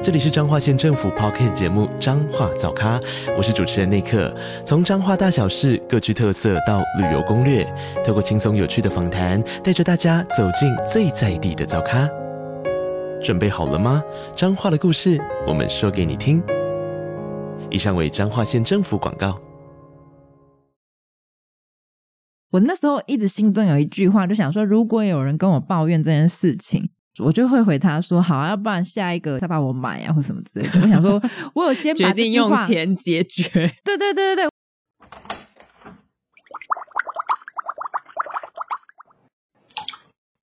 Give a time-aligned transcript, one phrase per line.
[0.00, 3.00] 这里是彰化县政府 Podcast 节目《彰化早咖》，
[3.36, 4.32] 我是主持人内克。
[4.64, 7.66] 从彰化大小事各具特色到旅游攻略，
[8.06, 12.08] 透过轻松有趣的访谈，带着大家走进最在地的早咖。
[13.20, 14.00] 准备好了吗？
[14.36, 16.40] 彰化的故事，我们说给你听。
[17.68, 19.36] 以上为彰化县政府广告。
[22.50, 26.88] 我那时候一直心中有一句话，就想说，如果有人跟我抱怨这件事情。
[27.20, 31.20] 我就会回他说：“好啊，要不然下一个再帮我买啊，或什么之类的。”我想说，
[31.54, 33.50] 我有先把决定用钱解决。
[33.84, 34.48] 对对对对对。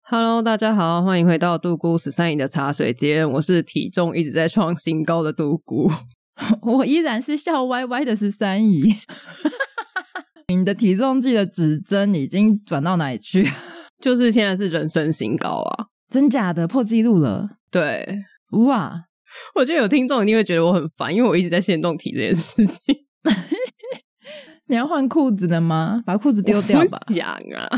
[0.04, 3.30] Hello，大家好，欢迎回到杜姑十三姨的茶水间。
[3.34, 5.92] 我是体重一直在创新高的杜姑，
[6.64, 8.96] 我依然是笑歪歪的十三姨。
[10.50, 13.48] 你的体重计的指针已经转到哪里去？
[14.02, 15.86] 就是现在是人生新高啊！
[16.10, 17.50] 真假的破纪录了？
[17.70, 19.06] 对，哇！
[19.56, 22.82] 我觉得有听众一定会觉得我很烦，因为我一直在限动提这件事情。
[24.68, 26.02] 你要换裤子的吗？
[26.06, 26.98] 把裤子丢掉吧。
[27.08, 27.70] 不想啊，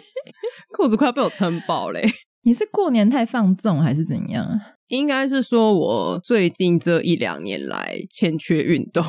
[0.76, 2.02] 裤子快要被我撑爆嘞！
[2.42, 4.58] 你是过年太放纵还是怎样？
[4.88, 9.04] 应该是说我最近这一两年来欠缺运动。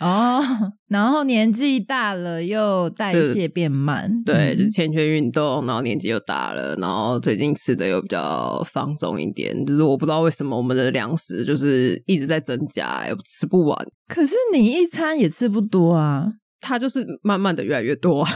[0.00, 0.40] 哦，
[0.88, 13.76] 然后年纪大了又代谢变慢，对，就是欠缺运动，然后年纪又大了，然后最近吃的又比较放纵一点，就是我不知道为什么我们的粮食就是一直在增加，又吃不完。
[14.06, 16.26] 可是你一餐也吃不多啊，
[16.60, 18.30] 它就是慢慢的越来越多啊，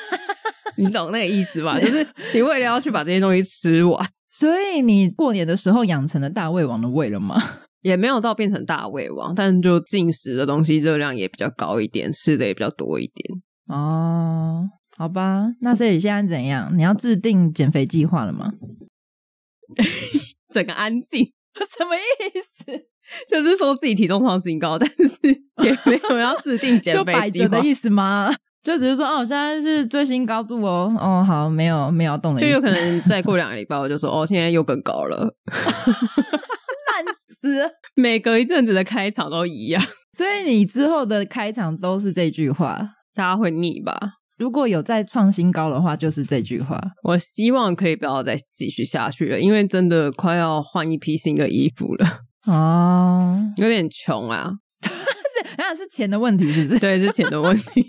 [0.76, 1.80] 你懂那个意思吧？
[1.80, 7.42] 就是你为了要去把这些东西吃完， 所以你过年的时候养成了大胃王的胃了吗？
[7.82, 13.42] 也没有到变成大胃王，但就进食的东西热量也比较高一点，吃的也比较多一点。
[13.68, 16.70] 哦，好吧，那所以现在怎样？
[16.76, 18.52] 你要制定减肥计划了吗？
[20.52, 21.24] 整个安静，
[21.78, 22.86] 什么意思？
[23.28, 25.18] 就是说自己体重创新高，但是
[25.62, 28.30] 也没有要制定减肥计划，的意思吗？
[28.62, 30.94] 就只是说哦，现在是最新高度哦。
[30.98, 35.34] 哦，好，没有没有要动的意思，就有可能再过两个礼拜，我就说哦，现在又更高了。
[37.94, 39.82] 每隔一阵子的开场都一样，
[40.16, 42.78] 所以你之后的开场都是这句话，
[43.14, 43.98] 大家会腻吧？
[44.38, 46.80] 如果有再创新高的话，就是这句话。
[47.02, 52.20] 我希望可以不要再继续下去了，因为真的快要换一批新的衣服了。
[52.46, 56.78] 哦， 有点穷啊， 是那是钱的问题，是不是？
[56.78, 57.84] 对，是钱的问题。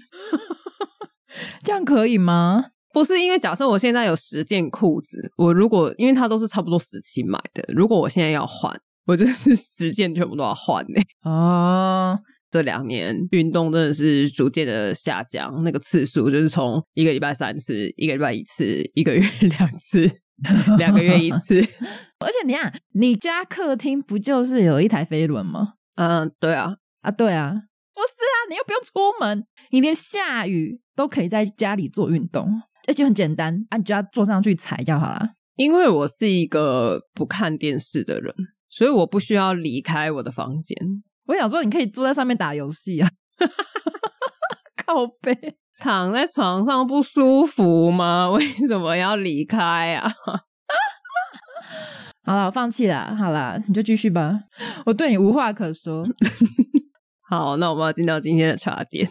[1.64, 2.66] 这样可以吗？
[2.92, 8.76] 不是，因为假设我现在有十件裤子，我如果因为它都是差不多时期买的，如果我现在要换。
[9.10, 11.02] 我就是十件全部都要换呢。
[11.24, 12.16] 哦，
[12.52, 20.08] 这两年运动真的是逐渐的下降，那个次数就是从一个礼拜三次，一个礼拜一次，一个月两次，
[20.78, 21.60] 两个月一次。
[22.24, 25.74] 而且你看，你家客厅不就是有一台飞轮吗？
[25.96, 27.50] 嗯，对啊，啊，对啊，
[27.96, 35.30] 不是啊，你又不用出门，你连下雨都可以在家里做运动，而且很简单，啊，你就要坐上去踩就好了。
[35.56, 38.34] 因为我是一个不看电视的人。
[38.70, 40.78] 所以我不需要离开我的房间。
[41.26, 43.10] 我想说，你可以坐在上面打游戏啊，
[44.86, 48.30] 靠背躺在床上不舒服吗？
[48.32, 50.12] 为什么要离开啊？
[52.26, 53.16] 好了，我放弃了。
[53.16, 54.40] 好了，你就继续吧。
[54.86, 56.06] 我对你无话可说。
[57.28, 59.10] 好，那我们要进到今天的茶点。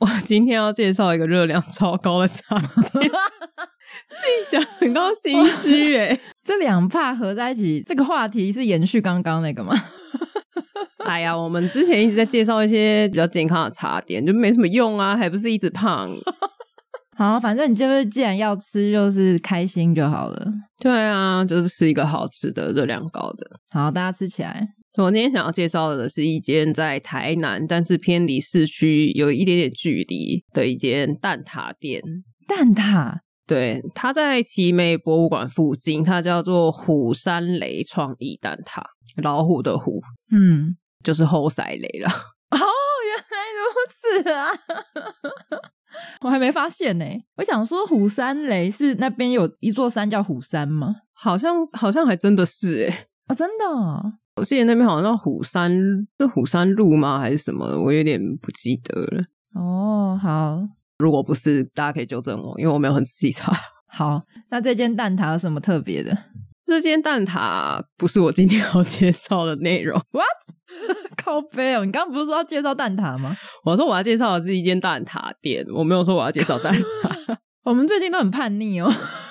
[0.00, 3.10] 我今天要介绍一个热量超高的茶点，
[4.08, 6.18] 自己讲很高心虚哎。
[6.42, 9.74] 这两怕合在一起，这个话题是延续刚刚那个吗？
[11.04, 16.10] 哎呀，我们之前一直在介绍一些比较健康的茶点，就没什么用啊，还不是一直胖。
[17.16, 20.46] 好，反正你就是既然要吃，就是开心就好了。
[20.78, 23.60] 对啊，就是吃一个好吃的、热量高的。
[23.70, 24.68] 好，大家吃起来。
[24.96, 32.02] 我今天想要介绍的是一间在台南，但是偏离市区有一点点距离的一间蛋挞店。
[32.46, 38.82] 蛋挞，对，它在奇美博物馆附近，它叫做虎山雷创意蛋挞，
[39.22, 40.02] 老虎的虎，
[40.32, 42.10] 嗯，就是猴赛雷了。
[42.50, 42.58] 哦，
[43.06, 44.50] 原来如此啊！
[46.22, 47.04] 我还没发现呢。
[47.36, 50.96] 我想说，虎山雷是那边有一座山叫虎山吗？
[51.12, 53.06] 好像，好像还真的是哎。
[53.28, 53.64] 哦，真的。
[54.40, 55.70] 我记得那边好像叫虎山，
[56.18, 57.20] 是虎山路吗？
[57.20, 57.66] 还是什么？
[57.78, 59.22] 我有点不记得了。
[59.54, 60.58] 哦，好，
[60.98, 63.52] 如果不是，大家可以纠正我，因为我没有很仔细查。
[63.86, 66.16] 好，那这间蛋挞有什么特别的？
[66.66, 70.00] 这间蛋挞不是我今天要介绍的内容。
[70.12, 70.26] What？
[71.22, 71.84] 靠背哦！
[71.84, 73.36] 你刚刚不是说要介绍蛋挞吗？
[73.64, 77.36] 我说我要介绍的是一间蛋挞店，我没有说我要介绍蛋挞。
[77.64, 78.90] 我们最近都很叛逆哦。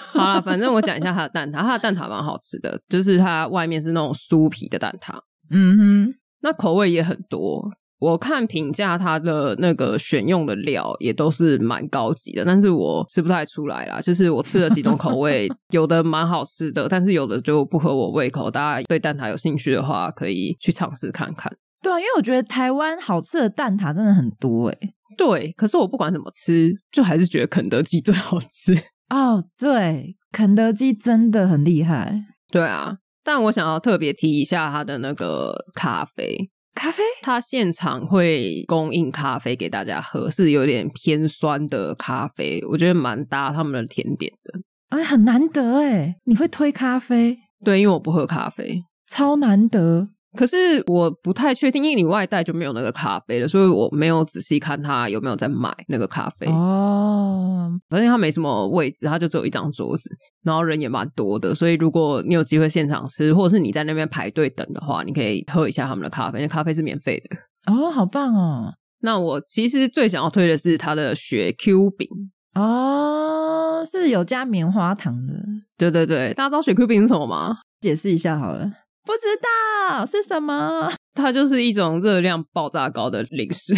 [0.17, 5.17] 好了，反正我讲一下它的蛋挞，它的蛋挞蛮好吃的，就是它外面是那种酥皮的蛋挞。
[5.51, 7.69] 嗯哼，那口味也很多。
[8.00, 14.00] 我看评价，它的那个选用的料也都是蛮高级的，但是我吃不太出来啦。
[14.00, 18.50] 就是我吃了几种口味，有的蛮好吃的， 但是有的就不合我胃口。
[18.50, 21.51] 大家对蛋挞有兴趣的话，可以去尝试看看。
[21.81, 24.77] 对啊，因为我觉得台湾好吃的蛋挞真的很多诶。
[25.17, 28.73] 对，可是我不管怎么吃，就还是觉得肯德基最好吃。
[29.09, 32.25] 哦，对，肯德基真的很厉害。
[32.51, 36.50] 对啊，但我想要特别提一下它的那个咖啡。
[36.75, 44.59] 咖啡，他现场会供应咖啡给大家喝，是有点偏酸的咖啡，我觉得蛮搭他们的甜点的。
[44.89, 47.38] 哎，很难得哎，你会推咖啡？
[47.65, 50.07] 对，因为我不喝咖啡，超难得。
[50.37, 56.45] 可是我不太确定，因为你外带就没有那个咖啡了，所以我没有仔细看他有没有在卖那个咖啡。
[56.47, 60.09] 哦，而且他没什么位置，他就只有一张桌子，
[60.43, 67.37] 然后人也蛮多的，所以如果你有机会现场吃，或者是你在那边排队等的话，你可以喝一下他们的咖啡，那咖啡是免费的。
[67.73, 68.73] 哦，好棒哦！
[69.01, 72.07] 那我其实最想要推的是他的雪 Q 饼
[72.53, 75.33] 哦，是有加棉花糖的。
[75.77, 77.57] 对对对，大家知道雪 Q 饼是什么吗？
[77.81, 78.69] 解释一下好了。
[79.09, 83.73] 不知道是什么， 它就是一种热量爆炸高的零食，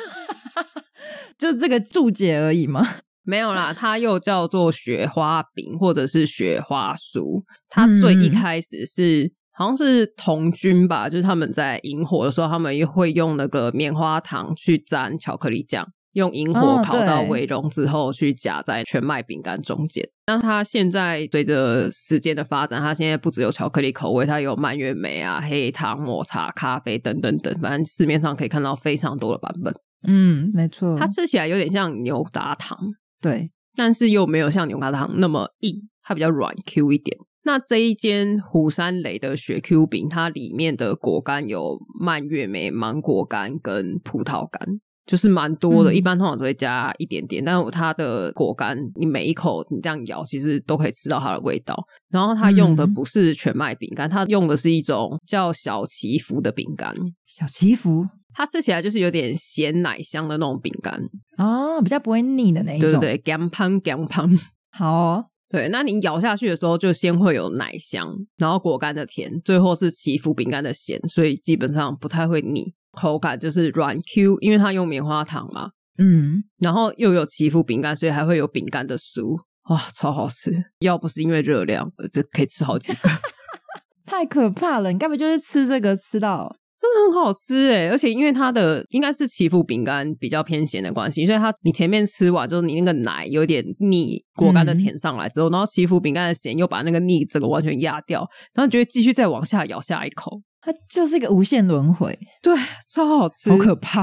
[1.38, 2.86] 就这个注解而已吗？
[3.22, 7.42] 没有啦， 它又叫做雪花饼或者是雪花酥。
[7.70, 15.88] 它最一开始是、嗯、好像是童军吧，就是他们在引火的时候，他们又会用那个棉花糖去沾巧克力酱。
[16.16, 20.02] 用引火烤到微融之后，去夹在全麦饼干中间。
[20.26, 29.74] 那它现在随着时间的发展，它现在不只有巧克力口味，它有蔓越莓啊、黑糖、抹茶、咖啡等等等，反正市面上可以看到非常多的版本。
[30.08, 32.78] 嗯，没错，它吃起来有点像牛轧糖，
[33.20, 37.18] 对，但是又没有像牛轧糖那么硬，它比较软 Q 一点。
[37.44, 44.80] 那这一间虎山雷的雪 Q 饼，它里面的果干有蔓越莓、芒果干跟葡萄干。
[45.06, 51.76] 就是蛮多的，一般通常只会加一点点，嗯、但是它的果干，你每一口你这样咬，其实都可以吃到它的味道。
[52.10, 56.92] 然后它用的不是全麦饼干，它用的是一种叫小祈福的饼干。
[57.26, 58.04] 小祈福，
[58.34, 61.00] 它吃起来就是有点咸奶香的那种饼干
[61.38, 62.90] 哦，比较不会腻的那一种。
[62.90, 64.38] 对对对，咸香咸香。
[64.72, 72.74] 好、哦，对，那你咬下去的时候，就先会有奶香，然后果干的甜，最后是祈福饼干的咸，所以基本上不太会腻。
[72.96, 79.38] 口感就是软 Q，因为它用棉花糖嘛，嗯，然后又有祈福饼干，所以还会有饼干的酥，
[79.68, 80.52] 哇，超好吃！
[80.80, 83.08] 要不是因为热量，这可以吃好几个，
[84.06, 84.90] 太可怕了！
[84.90, 86.56] 你该不就是吃这个吃到？
[86.78, 100.42] 真的很好吃诶，而且因为它的应该是祈福饼干比较偏咸的关系，所以它你前面吃完就是你那个奶有点腻，果干的甜上来之后，嗯、然后祈福饼干的咸又把那个腻整个完全压掉，然后就会继续再往下咬下一口。
[100.60, 102.52] 它就是一个无限轮回，对，
[102.92, 104.02] 超好吃，好可怕，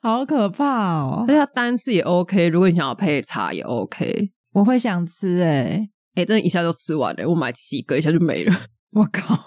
[0.00, 1.26] 好可怕哦！
[1.28, 8.56] 而且它单吃也 OK，如果你想要配茶也 OK，我会想吃哎、欸、诶真的一下就吃完了，我买七个一下就没了，
[8.96, 9.38] 我靠，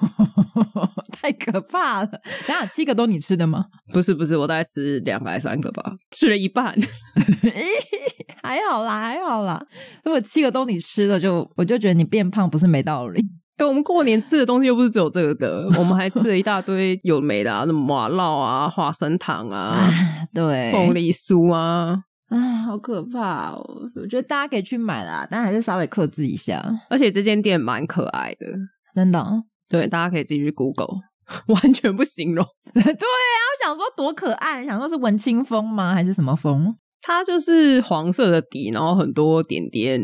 [1.23, 2.07] 太可怕了！
[2.45, 3.63] 等下七个都你吃的吗？
[3.93, 6.75] 不是不是，我大概吃两个还三个吧，吃了一半，
[8.43, 9.65] 还好啦还好啦，
[10.03, 13.21] 如果七个都你吃的就，就我就觉得你变胖不是没道理。
[13.55, 19.89] 哎、欸，我们过年吃的东西又不是只有这个的，我们还吃了一大堆有没的啊，什么麻辣啊、花生糖啊，
[20.33, 23.63] 对，凤梨酥啊，啊，好可怕哦！
[23.95, 26.61] 我觉得大家可以去买啦，但还是稍微克制一下。
[26.89, 28.47] 而且这间店蛮可爱的，
[28.93, 29.23] 真的。
[29.69, 30.97] 对，大家可以自己去 Google，
[31.47, 32.45] 完全不形容。
[32.73, 35.93] 对啊，我想说多可爱，想说是文青风吗？
[35.93, 36.75] 还是什么风？
[37.01, 40.01] 它就是黄色的底，然后很多点点。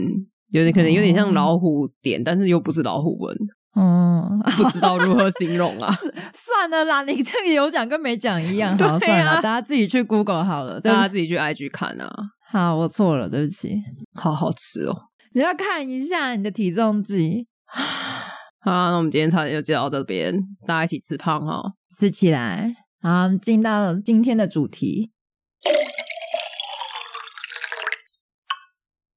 [0.51, 3.37] 有点可能有点像老虎点，嗯、但是又不是老虎纹，
[3.75, 5.95] 哦，不知道如何形容啊。
[6.33, 8.75] 算了啦，你这个有讲跟没讲一样。
[8.79, 12.09] 好，算了，大家自己去 Google 好了，大家自己去 IG 看啊。
[12.51, 13.75] 好，我错了，对不起。
[14.15, 14.97] 好好吃哦，
[15.35, 17.45] 你要看一下你的体重计。
[18.61, 22.75] 好，那我们今天差点就介绍到这边，大家一起吃胖哈，吃起来。
[23.01, 25.11] 好，进到今天的主题。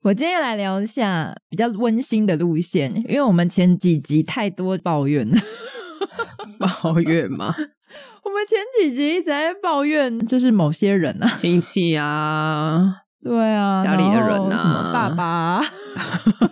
[0.02, 5.36] 我今天要来聊一下比较温馨的路线，因为我们前几集太多抱怨了。
[6.58, 7.54] 抱怨吗？
[8.24, 15.60] 我们前几集一直在抱怨，就是某些人啊，亲戚啊，对啊，家里的人啊，爸爸，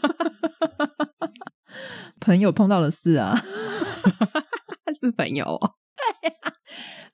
[2.21, 3.35] 朋友碰到的事啊，
[5.01, 5.75] 是朋友哦。
[6.21, 6.35] 对呀，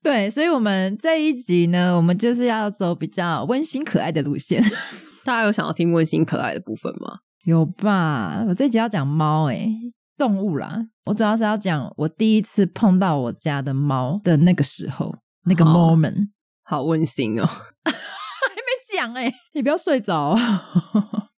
[0.03, 4.63] 对，所以我们这一集呢，我们就是要走比较温馨可爱的路线。
[5.25, 7.19] 大家有想要听温馨可爱的部分吗？
[7.45, 9.69] 有吧，我这一集要讲猫诶，
[10.17, 10.87] 动物啦。
[11.05, 16.29] 我主要是要讲我第一次碰到我家的猫的那个时候，那个 moment，
[16.63, 17.47] 好温馨哦。
[17.47, 20.37] 还没讲诶，你不要睡着。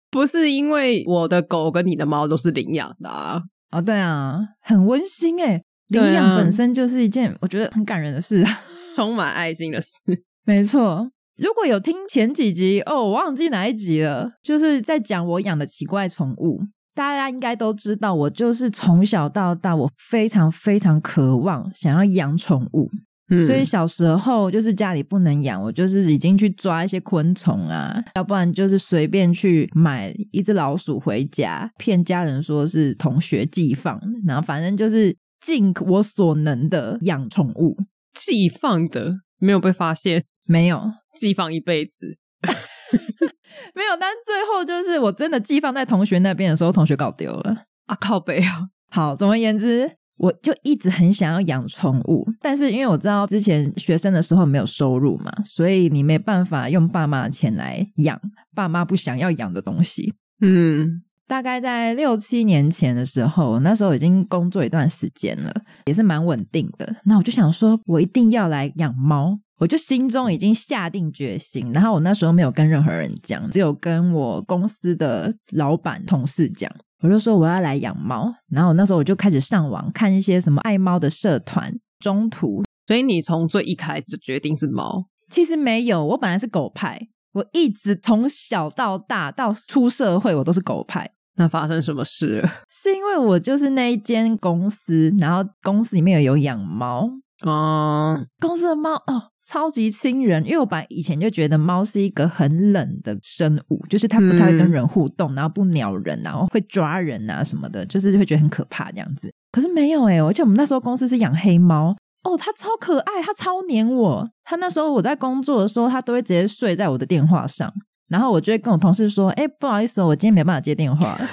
[0.09, 3.41] 不是因为我的狗跟你的猫都是领养的啊？
[3.77, 5.62] 哦，对啊，很温馨哎。
[5.89, 8.60] 领养本身就是一件我觉得很感人的事啊，
[8.93, 9.91] 充满爱心的事。
[10.43, 11.10] 没错。
[11.38, 16.60] 如果有听前几集哦，我忘记哪一集了，就是在讲我养的奇怪宠物。
[16.93, 22.89] 大家应该都知道，我就是从小到大，我非常非常渴望想要养宠物。
[23.29, 37.77] 嗯，所以小时候就是家里不能养，我就是已经去抓一些昆虫啊，要不然就是随便去买一只老鼠回家，骗家人说是同学寄放，然后反正就是尽我所能的养宠物。
[38.13, 40.81] 寄放的没有被发现，没有。
[41.19, 42.17] 寄放一辈子，
[43.74, 48.69] 没有，但最后就是我真的寄放在同学那边的时候，同学搞丢了啊，靠背啊！
[48.89, 58.19] 好，总而言之，我就一直很想要养宠物，但是因为我知道之前学生的时候没有收入嘛，所以你没办法用爸妈的钱来养
[58.55, 60.13] 爸妈不想要养的东西。
[60.41, 65.53] 嗯，大概在六七年前的时候，那时候已经工作一段时间了，
[65.86, 66.95] 也是蛮稳定的。
[67.05, 69.39] 那我就想说，我一定要来养猫。
[69.59, 76.71] 我就心中已经下定决心，然后我那时候没有跟任何人讲，只有跟我公司的老板同事讲。
[77.01, 82.63] 我就说我要来养猫，然后那时候我就开始上网看一些什么爱猫的社团、中途。
[82.88, 85.06] 所以你从最一开始就决定是猫？
[85.30, 87.00] 其实没有，我本来是狗派，
[87.34, 91.12] 我一直从小到大到出社会，我都是狗派。
[91.36, 92.50] 那发生什么事了？
[92.68, 97.08] 是因为我就是那一间公司，然后公司里面有有养猫
[97.41, 99.32] 哦，公司的猫哦。
[99.48, 109.34] 超级亲人，因为我本来以前就觉得猫是一个很冷的生物，就是它不太会跟人互动，嗯、然后不鸟人，然后会抓人啊什么的，就是会觉得很可怕这样子。
[109.53, 114.29] 可是没有哎、欸，而且我们那时候公司是养黑猫哦，它超可爱，它超黏我。
[114.44, 117.74] 它那时候我在工作的时候，它都会直接睡在我的电话上，
[118.10, 121.17] 然后我就会跟我同事说：“哎、欸，不好意思，我今天没办法接电话。”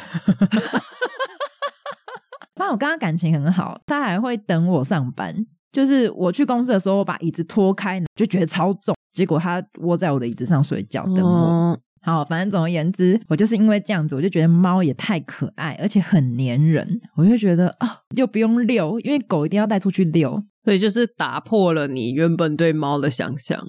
[2.54, 5.34] 反正我跟他感情很好，他还会等我上班。
[5.74, 11.74] 就是我去公司的时候，我把椅子拖开，就觉得超重，结果他窝在我的椅子上睡觉等我。
[11.74, 23.60] 嗯、好，反正总而言之，我就是因为这样子，我就觉得猫也太可爱，而且很粘人，我就觉得啊、哦，又不用遛，因为狗一定要带出去遛，所以就是打破了你原本对猫的想象。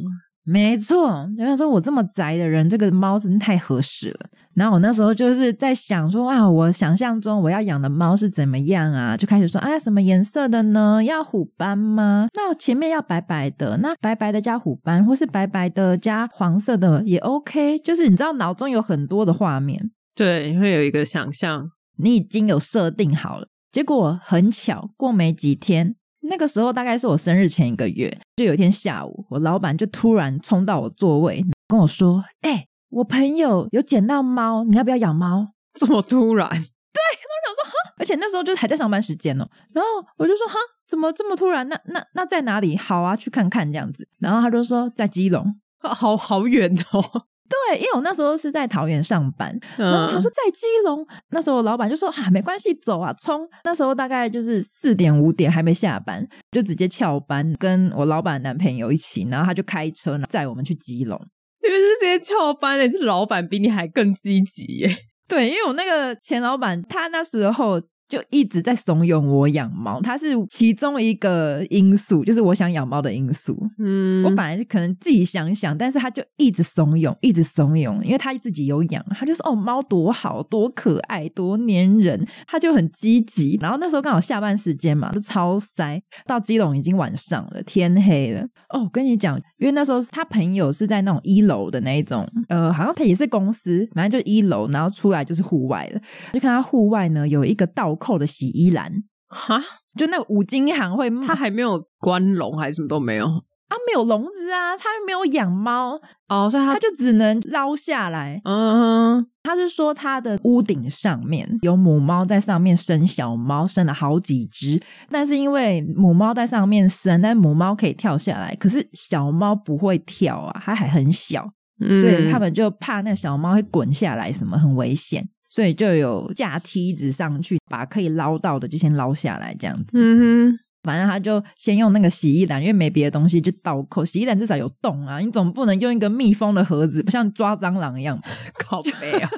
[0.48, 4.30] 没错，人家说我这么宅的人，这个猫真的太合适了。
[4.54, 9.18] 然后我那时候就是在想说啊，我想象中我要养的猫是怎么样啊？
[9.18, 11.04] 就开始说啊，什么颜色的呢？
[11.04, 12.30] 要虎斑吗？
[12.36, 17.80] 那前面要白白的，那白白的加虎斑，或是白白的加黄色的也 OK。
[17.80, 23.48] 就是你知道，脑中有很多的画面，对，你会有一个想象，你已经有设定好了。
[23.72, 25.96] 结果很巧，过没几天。
[26.28, 36.48] 那个时候大概是我生日前一个月，就有一天下午，我老板就突然冲到我座位，跟我说：“哎、我朋友有捡到猫，你要不要养猫？” 这么突然？
[36.50, 39.48] 对，我想说哈，而且那时候就还在上班时间哦。
[39.74, 40.56] 然后我就说：“哈，
[40.88, 41.68] 怎么这么突然？
[41.68, 42.78] 那那那在哪里？
[42.78, 53.48] 好啊，去看看这样子。”然后他就说：“在基隆，好好远哦。”对，因为我那时候是在桃园上班，然后他说在基隆，那时候老板就说啊，没关系，走啊，冲。
[53.64, 61.20] 那时候大概就是四点五点还没下班，就直接翘班，跟我老板男朋友一起，然后他就开车载我们去基隆。
[61.62, 64.98] 你们是直接翘班的，这老板比你还更积极耶。
[65.28, 67.82] 对，因为我那个前老板，他那时候。
[68.08, 73.58] 就一直在怂恿我养猫，它是其中一个因素，就是我想养猫的因素。
[73.80, 83.58] 嗯，我本来可能自己想想，但是他就一直怂恿，一直怂恿，因为他自己有养，他就说哦，猫多好，多可爱，多粘人，他就很积极。
[83.60, 88.42] 然后那时候刚好下班时间嘛，就超塞，到基隆已经晚上了，天黑了。
[88.70, 96.00] 哦，我跟你讲，因为那时候他朋友是在那种一楼的那一种，呃，好像他也是公司，反正就一楼，然后出来就是户外了，
[96.34, 97.95] 就看他户外呢有一个道。
[97.96, 98.92] 扣的洗衣篮
[99.28, 99.62] 哈，
[99.98, 103.26] 就那个五金行会，他还没有关笼，还是什么都没有。
[103.68, 108.40] 啊，没有笼子啊，他又没有养猫哦，所以他，他就只能捞下来。
[108.46, 121.50] 嗯，他是说他的屋顶上面有母猫在上面生小猫，生了好几只，但是因为母猫在上面生，但母猫可以跳下来，可是小猫不会跳啊，它还很小，
[121.80, 129.98] 嗯，所以他们就怕那小猫会滚下来，什么很危险，所以就有架梯子上去，把可以捞到的就先捞下来，这样子。
[129.98, 130.20] 嗯
[130.52, 130.60] 哼。
[130.84, 134.04] 反正他就先用那个洗衣篮，因为没别的东西，就倒扣。
[134.04, 138.22] 洗衣篮至少有洞啊，你总不能用一个密封的盒子，不像抓蟑螂一样，
[138.60, 139.30] 靠背啊！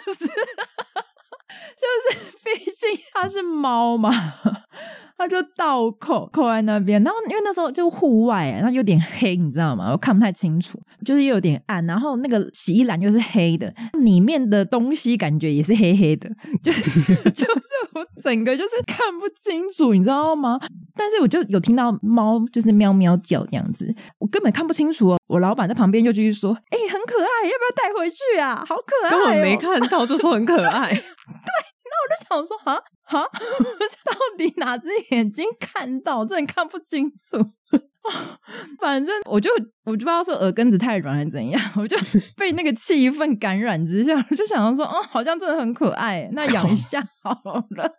[1.77, 1.85] 就
[2.17, 4.09] 是， 毕竟它是猫嘛。
[5.17, 9.91] 他就倒扣扣在那边，然后因为那时候就户外，然后有点黑，你知道吗？
[9.91, 16.29] 我看不太清楚，就是又有点暗，然后那个洗衣篮又是黑的，里面的东西感觉也是黑黑的，
[16.63, 16.81] 就是
[17.31, 17.61] 就是
[17.93, 20.59] 我整个就是看不清楚，你知道吗？
[20.95, 25.17] 但是我就有听到猫就是喵喵叫这样子，我根本看不清楚哦。
[25.27, 28.63] 我老板在旁边就继续说：“哎、欸，很可爱，要不要带回去啊？
[28.67, 31.76] 好可爱、哦！”根本没看到就说很可爱， 对。
[31.97, 33.23] 我就想说，哈哈，
[34.05, 36.25] 到底哪只眼睛看到？
[36.25, 37.37] 真的看不清楚。
[38.79, 39.49] 反正我就
[39.83, 41.97] 我就不知道是耳根子太软还是怎样，我就
[42.37, 47.31] 被那个气氛感染之下，就想要说，哦，好像真的很可爱，那养一下好
[47.71, 47.91] 了。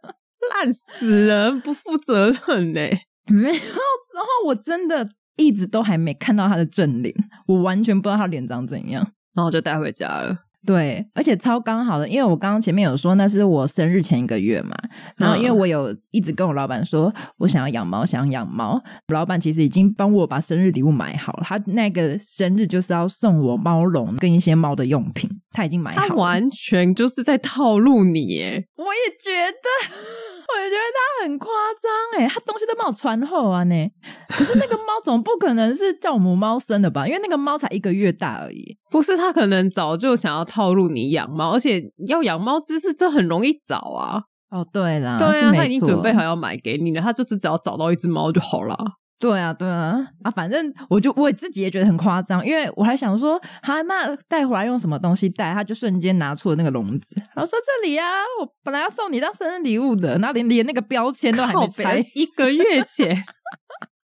[0.54, 2.80] 烂死人，不负责任呢。
[3.26, 7.14] 没有，然后我真的一直都还没看到他的正脸，
[7.46, 10.38] 我完全不知道他脸长怎样，然后就带回家了。
[10.66, 14.74] 对，而且超刚好的，因为我刚刚前面有说那是我生日前一个月嘛，
[15.16, 30.17] 然后因为我有一直跟我老板说我想要养猫，想要养猫，老板其实已经帮我把生日礼物买好了，他那个生日就是要送我猫笼跟一些猫的用品，他已经买好了，他完全就是在套路你耶，我也觉得。
[30.50, 33.90] 我觉得他很夸张哎，他东西都没有穿厚啊呢。
[34.28, 37.06] 可是那个猫总不可能是叫母猫生的吧？
[37.06, 38.76] 因为那个猫才一个月大而已。
[38.90, 44.22] 不是，他可能早就想要套路你养猫，而且要养猫知识这很容易找啊。
[44.50, 48.74] 哦，对啦，对啊，他已经准备好要买给你了，他就是只要找到一只猫就好了。
[49.18, 55.52] 对啊，对啊，啊，反正我就我自己也觉得很夸张，因为我还想说，哈，那带回来用什么东西带？
[55.52, 58.06] 他就瞬间拿出了那个笼子，然后说这里啊，
[58.40, 63.16] 我本来要送你当生日礼物的，然后连连那个标签都还没拆，一个月前，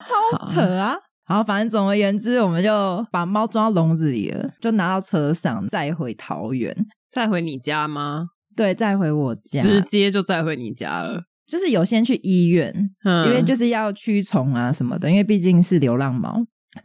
[0.04, 0.96] 超扯啊！
[1.24, 6.74] 好，反正总而言之，我们就把猫装到笼子里了，就拿到车上，再回桃园，
[7.10, 8.28] 再回你家吗？
[8.54, 11.22] 对，再回我家，直接就再回你家了。
[11.48, 12.72] 就是有先去医院，
[13.04, 16.36] 嗯，因为就是要驱虫啊什么的，因为毕竟是流浪猫。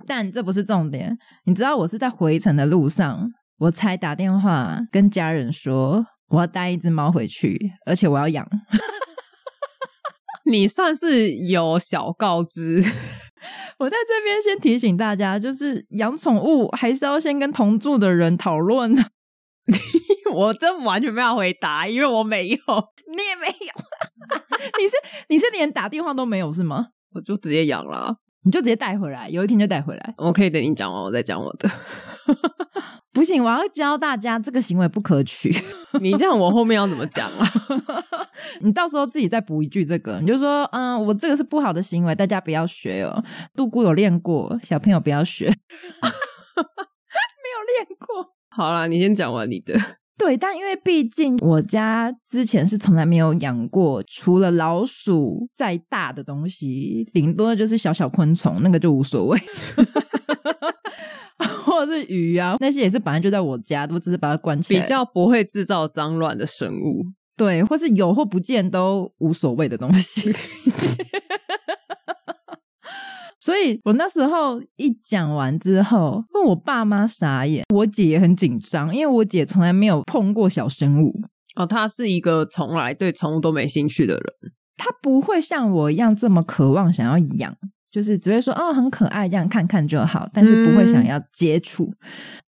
[0.07, 8.47] 但这不是重点，你知道我是在回程的路上，我才打电话跟家人说我要带一只猫回去，而且我要养。
[10.49, 12.83] 你算是有小告知。
[13.79, 18.93] 我在这边先提醒大家，就是养宠物还是要先跟同住的人讨论。
[20.33, 22.57] 我真完全没有回答，因为我没有，
[23.15, 23.73] 你也没有。
[24.79, 24.95] 你是
[25.29, 26.87] 你是连打电话都没有是吗？
[27.13, 30.13] 我就直接养了，你就直接带回来，有一天就带回来。
[30.17, 31.69] 我可以等你讲完，我再讲我的。
[33.11, 35.53] 不行，我要教大家这个行为不可取。
[36.01, 37.47] 你这样我后面要怎么讲啊？
[38.61, 43.23] 你到时候自己再补一句这个，你就说嗯，我这个是不好的行为，大家不要学哦。
[43.55, 45.55] 杜姑有练过，小朋友不要学。
[47.65, 48.33] 练过。
[48.55, 49.73] 好啦，你先讲完你的。
[50.15, 59.39] 对，但因为毕竟我家之前是从来没有养过，除了老鼠再大的东西，顶多就是小小昆虫，那个就无所谓，
[61.65, 67.03] 或者是鱼啊，那些也是本来就在我家，都只是把它关起来，比较不会制造脏乱的生物，
[67.35, 70.31] 对，或是有或不见都无所谓的东西。
[73.43, 81.13] 所以我那时候一讲完之后，问我爸妈傻眼，我姐也很紧张，因为我姐从来没有碰过小生物。
[81.57, 84.23] 哦，她是一个从来对宠物都没兴趣的人，
[84.77, 87.53] 她不会像我一样这么渴望想要养，
[87.91, 91.83] 就是只会说哦很可爱这样看看就好，但是不会想要接触。
[91.83, 91.97] 嗯、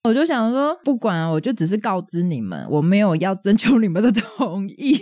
[0.06, 4.98] 我就想说，不管，我就只是告知你们，我没有要征求你们的同意。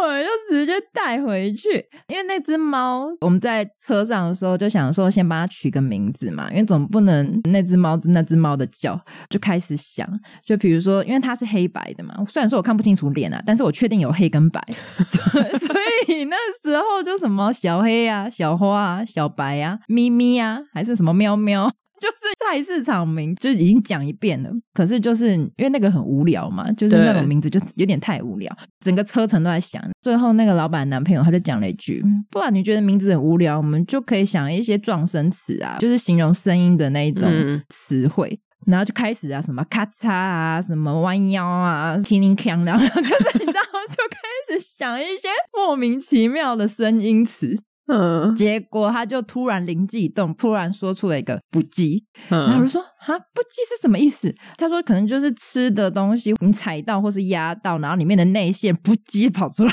[0.00, 1.68] 我就直接带回去，
[2.08, 10.08] 因为那只猫，我们在车上的时候就想说，先帮它取个名字嘛，因为总不能那只猫那只猫的叫，就开始想，
[10.44, 14.62] 就比如说，因为它是黑白的嘛，虽然说我看不清楚脸啊，但是我确定有黑跟白，
[15.06, 15.74] 所
[16.08, 21.72] 以， 那时候就什么小黑啊、小花啊、小白啊、咪咪啊，还是什么喵喵。
[22.02, 29.80] 就是 菜市场名就已经讲一遍了，可是就是因为那个很无聊嘛，就是那种名字就有点太无聊，整个车程都在想。
[30.02, 37.30] 最后那个老板男朋友他就讲了一句：“不然你觉得名字很无聊，我们就可以想一些撞声词啊，就是形容声音的那一种
[37.68, 38.28] 词汇。
[38.32, 43.60] 嗯”然后就开始啊，什么咔嚓啊，什么弯腰啊，叮铃锵，然后就是 你知道，
[43.90, 47.56] 就开始想一些莫名其妙的声音词。
[47.94, 59.70] 嗯，结果他就突然灵机一动，突然说出了一个“不羁”，然后我就说：“哈，不羁是什么意思？”他说：“可能就是吃的东西你踩到或是压到，然后里面的内馅不羁跑出来。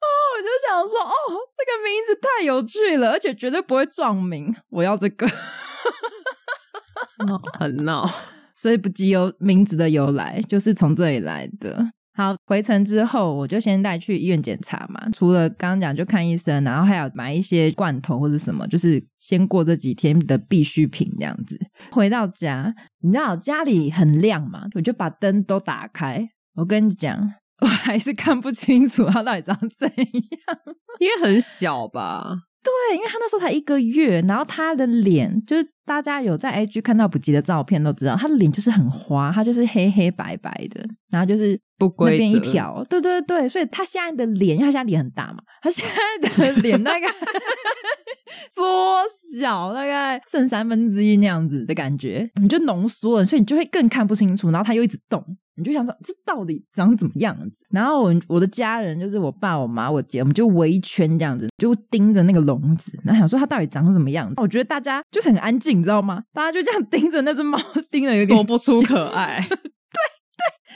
[0.00, 1.12] 哦，我就想说，哦，
[1.58, 5.28] 这个名字太有趣了，而且绝对不会撞名，我要这个，
[7.58, 8.08] 很闹。
[8.56, 11.92] 所以不羁有名字的由来，就是从这里来的。
[12.18, 21.56] 好，回程之后我就先带去医院检查嘛，除了刚刚讲就看医生，然后还有买一些罐头或者什么，就是先过这几天的必需品这样子。
[21.92, 26.28] 回到家，你知道家里很亮嘛，我就把灯都打开。
[26.56, 27.16] 我跟你讲，
[27.60, 30.04] 我还是看不清楚它到底长怎样，
[30.98, 32.47] 因为很小吧。
[32.62, 45.86] 对，因为他那时候才一个月，然后他的脸就是大家有在 IG 看到补吉的照片都知道，他的脸就是很花，他就是黑黑白白的，然后就是不规边一条，对对对，所以他现在的脸，因为他现在脸很大嘛，他现
[46.20, 47.06] 在的脸大概
[48.54, 49.02] 缩
[49.40, 55.24] 小，大概剩三分之一那样子的感觉，你就浓缩了，所以你就会更看不清楚，然后他又一直动。
[55.58, 57.56] 你就想说这到底长怎么样子？
[57.70, 64.34] 然后我我的家人就是我爸、我妈、我姐，我们就围一圈这样子，就盯着那个笼子，然后想说它到底长什么样子。
[64.38, 66.22] 我觉得大家就是很安静，你知道吗？
[66.32, 67.58] 大家就这样盯着那只猫，
[67.90, 69.44] 盯着有点说不出可爱。
[69.50, 69.56] 对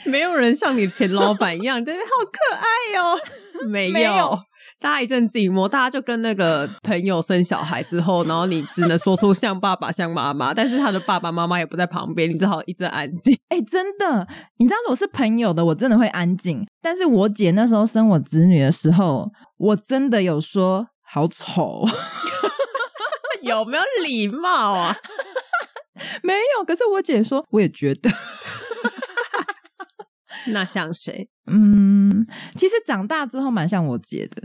[0.03, 2.63] 对，没有人像你前老板一样，真的好可爱
[2.95, 3.19] 哟。
[3.69, 4.37] 没有
[4.83, 13.33] 大家一阵寂寞，大家就跟那个朋友生小孩之后，然后你只能说出像爸爸、像妈妈，但是他的爸爸妈妈也不在旁边，你只好一阵安静。
[13.47, 16.67] 哎、欸，真的，你知道我是朋友的，我真的会安静。
[16.81, 21.85] 但是我姐那时候生我侄女的时候，我真的有说好丑，
[23.41, 24.97] 有没有礼貌啊？
[26.23, 28.11] 没有，可是我姐说，我也觉得。
[30.53, 31.27] 那像谁？
[31.47, 32.25] 嗯，
[32.55, 34.41] 其实长大之后蛮像我姐的。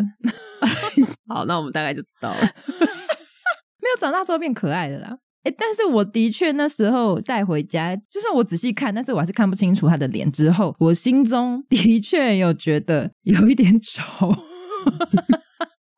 [1.29, 2.41] 好，那我们大概就知道了。
[3.81, 5.17] 没有长大之后变可爱的啦。
[5.45, 10.31] 哎，但是我的确那时候带回家，就算我仔细看，但是我还是看不清楚他的脸。
[10.33, 14.35] 之后，我心中的确有觉得有一点丑。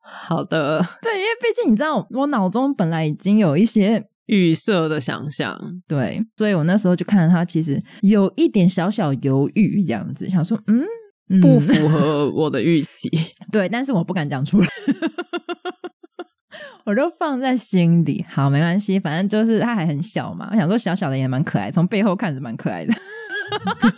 [0.03, 4.07] 好的，对，因为毕竟你知道，我脑中本来已经有一些。
[4.27, 5.57] 预设的想象，
[5.87, 10.85] 对，所以我那时候就看到他，其实有一点小小犹豫，这样子想说，嗯，
[11.29, 13.09] 嗯不符合我的预期，
[13.51, 14.67] 对，但是我不敢讲出来，
[16.85, 18.25] 我就放在心里。
[18.29, 22.93] 好，没关系，反正就是他还很小嘛，我想说小小的也蛮可爱，从背后看着蛮可爱的，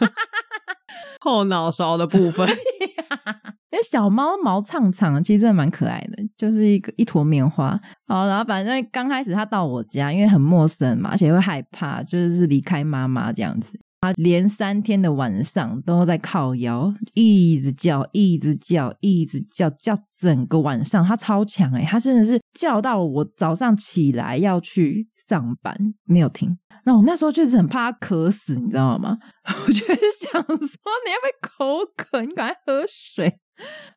[1.21, 2.47] 后脑勺的部分。
[3.73, 7.69] 因为小猫毛长长，其实真的蛮可爱的，就是一个一坨棉花。
[8.05, 13.79] 好，然后反正刚开始它到我家，因为很陌生嘛，而且会害怕，就是离开妈妈这样子。
[14.01, 21.03] 它连三天的晚上都在靠腰，一直叫，一直叫，一直叫，叫整个晚上。
[21.03, 26.55] 它超强诶，它真的是叫到我早上起来要去上班，没有停。
[26.85, 29.17] 那我那时候就是很怕它渴死，你知道吗？
[29.65, 32.21] 我就想说，你要不要口渴？
[32.21, 33.39] 你赶快喝水。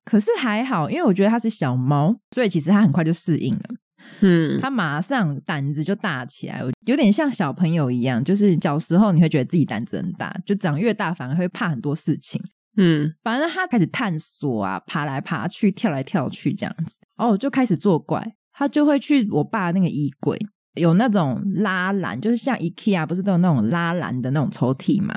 [0.05, 3.63] 可是还好，因为我觉得它是小猫，所以其实它很快就适应了。
[4.21, 12.41] 嗯，它马上胆子就大起来，有点像小朋友一样，就是小时候你会觉得自己胆子很大，就长越大反而会怕很多事情。
[12.77, 20.39] 嗯，反正它开始探索啊，爬来爬去，跳来跳去这样子，哦，就开始作怪，它就会去我爸那个衣柜，
[20.77, 25.15] 有那种拉篮，就是像 IKEA 不是都有那种拉篮的那种抽屉嘛？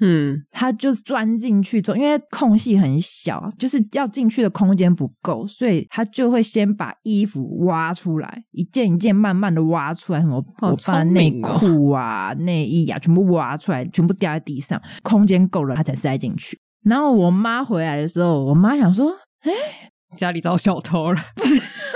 [0.00, 16.56] 嗯，他就钻进去之后，因为空隙很小，就是要进去的空间不够，所以他就会先把衣服挖出来，一件一件慢慢的挖出来，什么我把内裤啊、内衣啊全部挖出来，全部掉在地上，空间够了，他才塞进去。
[16.84, 19.10] 然后我妈回来的时候，我妈想说
[19.42, 19.50] ：“哎，
[20.16, 21.20] 家里遭小偷了。”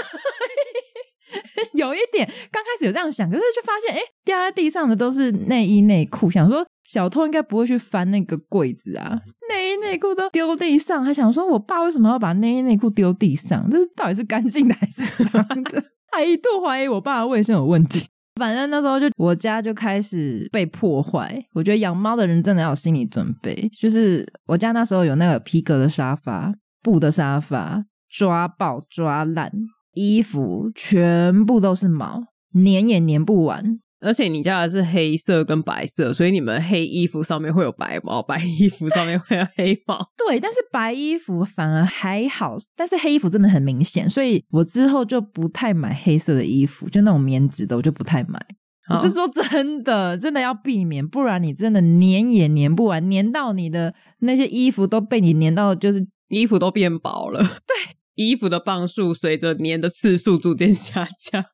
[1.82, 13.68] 有一点，刚开始有这样想，可是就发现，哎，掉在地上的都是内衣内裤，想说小偷应该不会去翻那个柜子啊，内衣内裤都丢地上，还想说我爸为什么要把内衣内裤丢地上？
[13.70, 15.84] 这是到底是干净的还是脏的？
[16.12, 18.06] 还一度怀疑我爸的卫生有问题。
[18.36, 21.38] 反正那时候就我家就开始被破坏。
[21.52, 29.52] 我觉得养猫的人真的要有心理准备，就是我家那时候有那个皮革的沙发、布的沙发，抓爆抓烂。
[29.92, 32.24] 衣服全部都是毛，
[32.54, 33.78] 粘也粘不完。
[34.04, 40.04] 而且你家的是黑色跟白色，所以你们黑衣服上面会有白毛，白衣服上面会有黑毛。
[40.18, 48.44] 对，但是白衣服反而还好，但是黑衣服真的很明显，所以我之后就不太买黑色的衣服，就那种棉质的，我就不太买。
[48.92, 57.40] 我是说真的，真的要避免，不然你真的粘也粘不完，粘到你的那些衣服都被你粘到，就是衣服都变薄了。
[57.40, 61.44] 对，衣服的磅数随着粘的次数逐渐下降。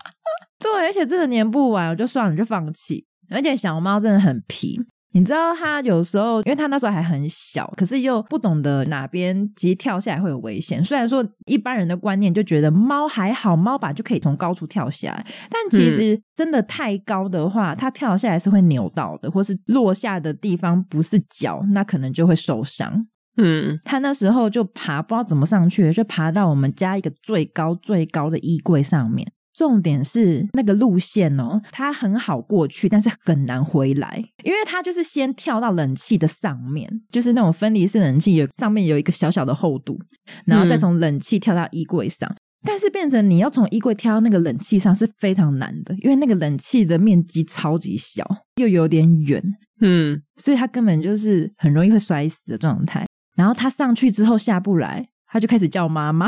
[0.58, 3.06] 对，而且真的粘不完，我就算了，就放弃。
[3.30, 4.80] 而且小猫真的很皮，
[5.12, 10.82] 你知道它有时候，因为它那时候还很小，可是又不懂得哪边其实跳下来会有危险。
[10.84, 23.06] 虽然说一般人的观念就觉得猫还好，猫吧就可以从高处跳下来，但其实真的太高的话，它跳下来是会扭到的，或是落下的地方不是脚，那可能就会受伤。
[23.36, 29.30] 嗯，他那时候就爬，不知道怎么上去，就爬到我们家一个最高最高的衣柜上面。
[29.54, 39.98] 重点是那个路线哦，它很好过去，但是很难回来，因为它就是先跳到冷气的上面，就是那种分离式冷气，有上面有一个小小的厚度，
[40.44, 49.42] 然后再从冷气跳到衣柜上，嗯、但是变成你要从衣柜跳到那个冷气上是非常难的，因为那个冷气的面积超级小，又有点远，
[49.80, 53.06] 嗯，所以它根本就是很容易会摔死的状态。
[53.36, 56.26] 然后他上去之后下不来，他就开始叫妈妈，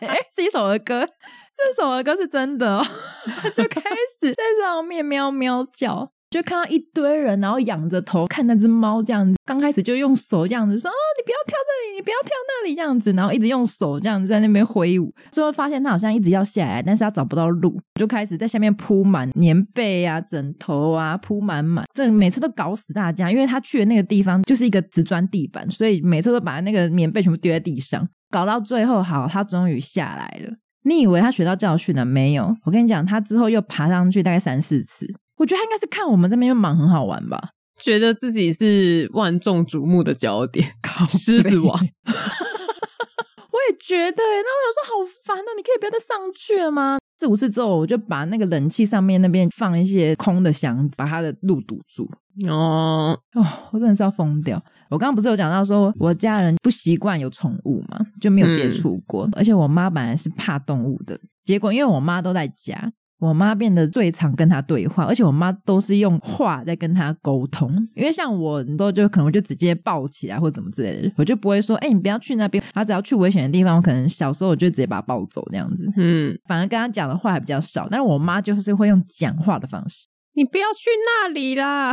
[0.00, 1.06] 哎， 是一首儿歌。
[1.56, 2.86] 这首儿歌是真的哦，
[3.40, 3.80] 他 就开
[4.20, 9.36] 始在上面喵喵叫，就看到一堆人，然后仰着头看那只猫这样子。
[9.44, 14.26] 刚开始就用手这样子说：“哦，你不要跳这里，你不要跳那里。”这样子，然后一直用手这样子。
[14.26, 15.14] 在那边挥舞。
[15.30, 21.84] 最后发现它好像一直要下来，但是它找不到路，就开始在下面铺满棉被啊、枕头啊，铺满满。
[21.94, 30.52] 这每次都搞死大家，因为他去的那个地方就是一个瓷砖地板，所以每次都把那个棉被全部丢在地上，搞到最后，好，他终于下来了。
[30.82, 32.56] 你以为他学到教训了没有？
[32.64, 35.06] 我跟你讲，他之后又爬上去大概三四次。
[35.36, 40.72] 我觉得他应该是看我们这边又忙很好玩吧，觉得自己是万众瞩目的焦点，
[41.08, 41.78] 狮子王。
[43.54, 46.98] 我也觉得，那我有时候好烦哦，你可以不要再上去了吗？
[47.18, 52.10] 四五次之后，我就把那个冷气上面那边放一些空的箱子，把它的路堵住。
[52.48, 54.60] 哦哦，我真的是要疯掉。
[54.90, 59.24] 我刚刚不是有讲到说，我家人不习惯有宠物嘛，就没有接触过。
[59.28, 67.70] 嗯、而且我妈本来是怕动物的，结果因为我妈都在家，我妈变得最常跟他对话，而且我妈都是用话在跟他沟通。
[67.94, 72.62] 因为像我，你都就可能就直接抱起来或者怎么之类的，我就不会说，哎、欸，你不要去那边。
[72.72, 75.86] 他只要去危险的地方，我可能小时候我就直接把他抱走那样子。
[75.96, 77.88] 嗯，反而跟他讲的话还比较少。
[77.90, 81.92] 但是我妈就是会用讲话的方式，你不要去那里啦。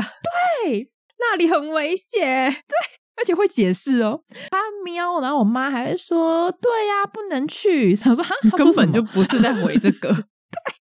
[0.64, 0.90] 对。
[1.24, 2.76] 那里很危险，对，
[3.16, 4.24] 而且会解释哦。
[4.50, 7.94] 他喵，然后我妈还会说：“对呀、啊，不能去。
[7.96, 10.10] ”想说：“哈，根本就不是在回这个。”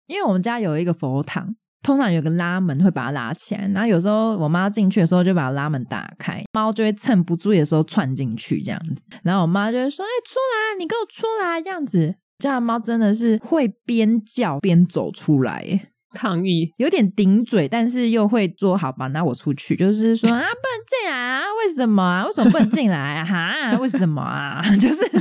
[0.08, 9.04] 因为我们家有一个佛堂，通常有个拉门会把它拉起来，然后有时候我妈进去的时候就把拉门打开，猫就会趁不注意的时候窜进去这样子。
[9.24, 15.90] 然后我妈就会说：“哎、出来，你给我出来！”这样子，这样猫真的是会边叫边走出来。
[16.16, 20.50] 抗议有点顶嘴，但是又会说好吧，那我出去，就是说啊，不能
[20.88, 22.26] 进来啊，为什么啊？
[22.26, 23.26] 为什么不能进来啊？
[23.26, 24.62] 哈，为什么啊？
[24.80, 25.20] 就是 就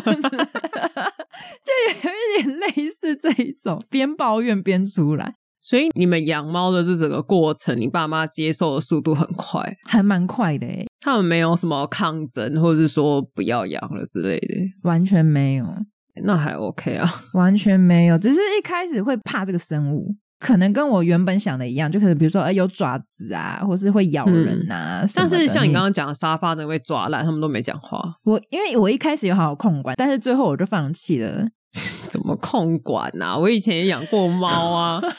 [1.82, 5.34] 有一点类似这一种，边抱怨边出来。
[5.60, 10.86] 所以你们养猫的这整个过程，你爸妈接受的速度很快，还蛮快的诶。
[11.00, 15.66] 他们没有什么抗争，或者是说不要养了之类的，完全没有。
[16.22, 20.14] 那还 OK 啊，完全没有，只是一开始会怕这个生物。
[20.44, 25.00] 可能跟我原本想的一样，就可能比如说，呃，有爪子啊，或是会咬人啊。
[25.02, 27.98] 嗯、但是像你刚刚讲的沙发都被抓烂，他们都没讲话。
[28.24, 31.46] 我因为我一开始有好好控管，但是最后我就放弃了。
[32.10, 33.36] 怎么控管啊？
[33.38, 35.00] 我以前也养过猫啊。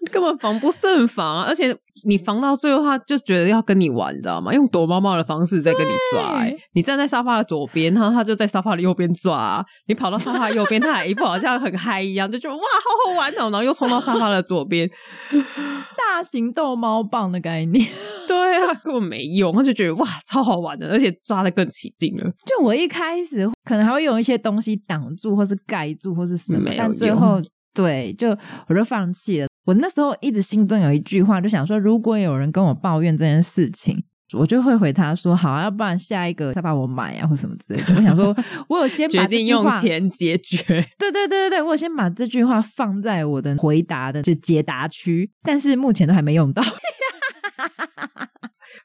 [0.10, 1.44] 根本防不胜防啊！
[1.46, 4.52] 而且你防到最后，他就觉得要跟你玩，你知道吗？
[4.54, 6.56] 用躲猫猫的方式在跟你抓，欸。
[6.72, 9.62] 你站在沙发的左边，然后他就在沙发的右边抓。
[9.86, 13.50] 你跑到沙发的右边，他还一副好像很嗨一样，就觉得哇，好好玩哦！
[13.50, 14.88] 然后又冲到沙发的左边，
[15.98, 17.86] 大型逗猫棒的概念。
[18.26, 19.52] 对啊，根本没用。
[19.52, 22.24] 他就觉得哇，超好玩的，而且抓的更起劲了。
[22.46, 27.42] 就我一开始可能还会用一些东西挡住，或是盖住，或是什么，但最后
[27.74, 28.30] 对，就
[28.68, 29.48] 我就放弃了。
[29.70, 34.02] 我那时候一直心中有一句话，就想说，如果有人跟我抱怨这件事情，
[34.32, 38.34] 我就会回他说：“好，要不然下一个再把我买啊，或什么之类的。”我想说，
[38.68, 40.64] 我有先把决定用钱解决。
[40.98, 46.60] 对对对对对，我有先把这句话放在我的回答的就解答区，但是目前都还没用到。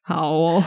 [0.03, 0.63] 好哦，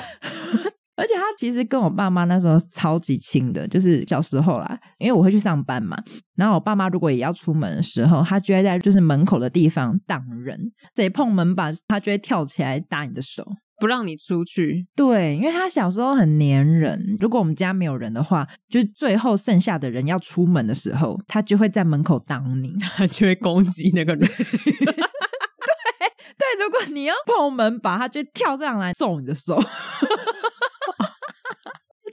[0.99, 5.97] 而且他其实跟我爸妈那时候超级亲的，就是小时候啦，因为我会去上班嘛，
[6.35, 13.47] 然后我爸妈如果也要出门的时候，他就会在就是门口的地方挡人，谁碰门把，他就会跳起来打你的手，
[13.79, 14.89] 不让你出去。
[14.97, 24.29] 对，因为他小时候很黏人，如果我们家没有人的话，就最后剩下的人要出门的时候，他就会在门口挡你， 他就会攻击那个人。
[24.29, 24.37] 对
[26.37, 29.63] 对，如果你要碰门把，他就跳上来揍你的手。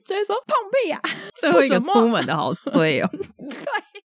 [0.06, 1.10] 就会说碰壁呀、啊！
[1.40, 3.10] 最后一个 出门的好衰哦。
[3.12, 3.50] 对，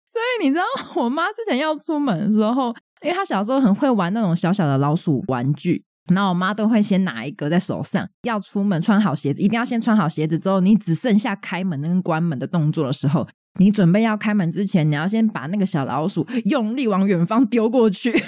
[0.07, 0.64] 所以你知道
[0.96, 13.28] 我妈之前要出门的时候，因为她小时候很会玩那种小小的老鼠玩具，然后我妈都会先拿一个在手上，要出门穿好鞋子，一定要先穿好鞋子之后，你只剩下开门跟关门的动作的时候，
[13.59, 18.24] 你准备要开门之前，你要先把那个小老鼠用力往远方丢过去。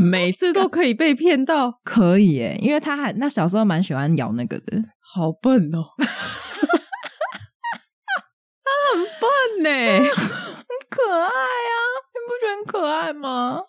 [0.00, 4.82] 每次都可以被骗到，可以耶，因为他还那小时候蛮喜欢咬那个的，
[5.14, 5.84] 好笨哦，
[8.64, 9.70] 他很笨呢，
[10.10, 11.74] 很可爱啊，
[12.10, 13.60] 你不觉得很可爱吗？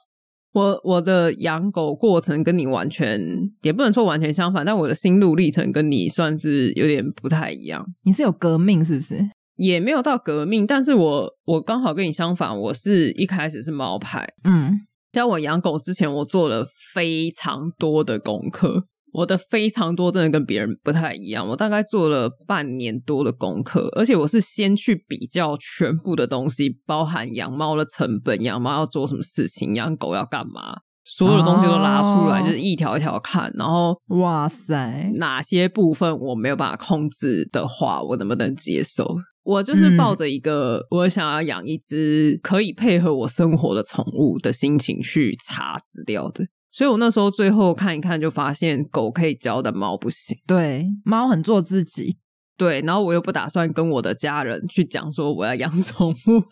[0.53, 3.21] 我我的养狗过程跟你完全
[3.61, 7.85] 也不能说完全相反，但我的心路历程跟你算是有点不太一样。
[8.05, 9.29] 你是有革命是不是？
[9.57, 14.79] 也没有到革命，但是我我刚好跟你相反，我是一开始是猫派，嗯。
[15.13, 18.87] 在我养狗之前，我做了非常多的功课。
[19.15, 21.47] 我的非常多真的跟别人不太一样。
[21.47, 33.49] 我大概做了半年多的功课，而且我是先去比较全部的东西，包含养猫的成本、养猫要做什么事情、养狗要干嘛，所有的东西都拉出来，就是一条一条看。
[33.55, 39.15] 然后，哇塞，哪些部分我没有办法控制的话，我能不能接受？
[39.43, 46.43] 我就是抱着一个我想要养一只可以配合我生活的宠物的心情去查资料的，
[46.75, 50.37] 所以我那时候最后看一看，就发现狗可以教的猫不行。
[50.45, 52.17] 对，猫很做自己。
[52.57, 56.41] 对，然后我又不打算跟我的家人去讲说我要养宠物。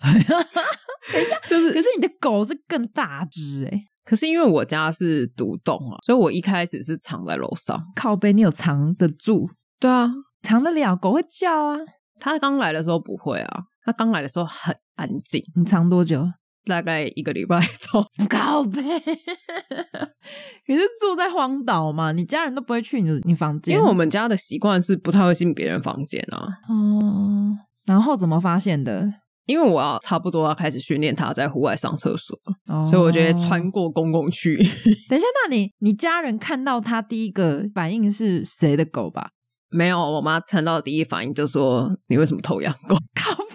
[1.11, 3.77] 等一下， 就是，可是你的狗是更大只哎。
[4.05, 7.77] 可是因为我家是独栋啊，所以我一开始是藏在楼上。
[7.93, 9.49] 靠背，你有藏得住？
[9.77, 10.09] 对啊，
[10.41, 11.77] 藏得了，狗会叫啊。
[12.21, 15.43] 它刚来的时候不会啊，它刚来的时候很安静。
[15.55, 16.25] 你藏多久？
[16.65, 18.25] 大概一个礼拜左右。
[18.29, 18.81] 靠北，
[20.67, 22.11] 你是住在荒岛吗？
[22.11, 23.75] 你家人都不会去你你房间？
[23.75, 26.47] 因为我们家的习惯是不太会进别人房间啊。
[26.69, 29.11] 哦，然后怎么发现的？
[29.45, 34.55] 因为我要差不多要开始训练他在户外上厕所，哦，所以我觉得穿过公共区。
[35.09, 39.31] 等一下，那你你家人看到他第一个反应是谁的狗吧？
[39.69, 42.95] 没有，我妈看到第一反应就说：“你为什么偷养狗？”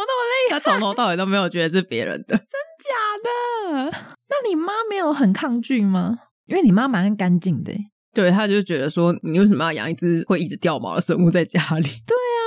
[0.00, 0.60] 么那么厉害？
[0.60, 3.90] 她从头到尾都没有觉得是别人的， 真假的？
[4.28, 6.18] 那你妈没有很抗拒吗？
[6.46, 7.72] 因为你妈蛮干净的。
[8.12, 12.42] 对，她就觉得说：“你为什么要养一只会一直掉毛的生物在家里？” 对啊，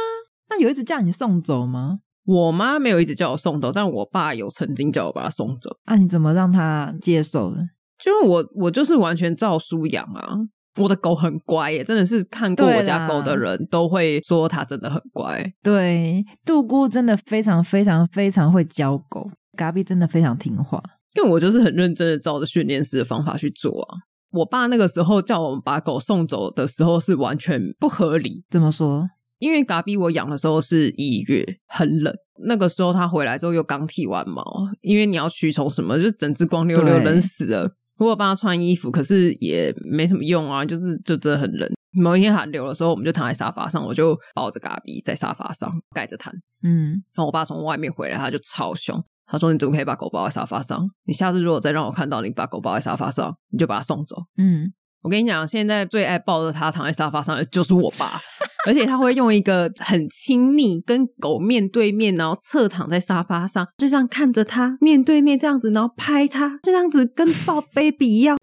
[0.49, 1.99] 那有一直叫你送走吗？
[2.25, 5.77] 我妈没有一直叫我送走，但我爸有曾经叫我把它送走。
[5.85, 7.57] 那、啊、你怎么让他接受的？
[8.03, 10.35] 就是我，我就是完全照书养啊。
[10.75, 15.53] 我的狗很乖耶，真的是看过我家狗的人都会说它真的很乖。
[15.61, 20.81] 对，杜姑真的非常非常非常会教狗，嘎比真的非常听话。
[21.15, 23.97] 因为我就是很认真的照着训练师的方法去做啊。
[24.31, 28.43] 我爸那个时候叫我们把狗送走的时候是完全不合理。
[28.49, 29.07] 怎么说？
[29.37, 32.11] 因为嘎比我养的时候是一月，很冷，
[32.47, 34.43] 那个时候他回来之后又刚剃完毛，
[34.81, 37.75] 因为你要驱虫什么，就整只光溜溜冷死了。
[37.97, 41.69] 如果帮他穿衣服，可是也没什么用啊，就是就真的很冷。
[41.95, 46.53] 某一天寒流的时候，我们就躺在沙发上，我就抱着嘎比在沙发上盖着毯子。
[46.63, 50.89] 嗯，然后我爸从外面回来，他就超凶，他说：“你怎么可以把狗抱在沙发上？
[51.05, 58.19] 你下次如果再让我看到你把狗抱在沙发上，你就把它送走。”嗯，我跟你讲，现在最爱抱着他躺在沙发上的就是我爸。
[58.65, 68.37] 而且他会用一个很亲昵，跟狗面对面，然后侧躺在沙发上，就这样看着他面对面这样子，然后拍他，这样子跟抱 baby 一样。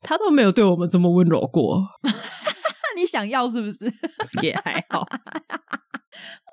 [0.00, 1.82] 他都没有对我们这么温柔过。
[2.96, 3.92] 你想要是不是？
[4.42, 5.00] 也还好。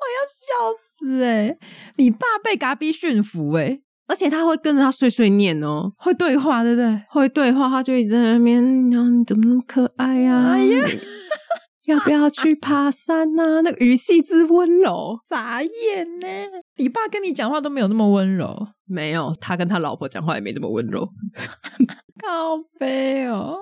[0.02, 1.58] 我要笑死哎、欸！
[1.98, 7.04] 你爸被嘎逼驯服哎，而且他会跟着他碎碎念哦，会对话对不对？
[7.10, 10.54] 会对话，他就一直在那边，然后你怎么那么可爱呀、啊？
[10.54, 10.84] 哎呀！
[11.86, 13.62] 要不要去爬山呐、啊？
[13.66, 16.28] 那个语气之温柔，眨眼呢！
[16.78, 21.08] 你爸跟你讲话都没有那么温柔，没有，他跟他老婆讲话也没那么温柔，
[22.22, 23.58] 靠北哦。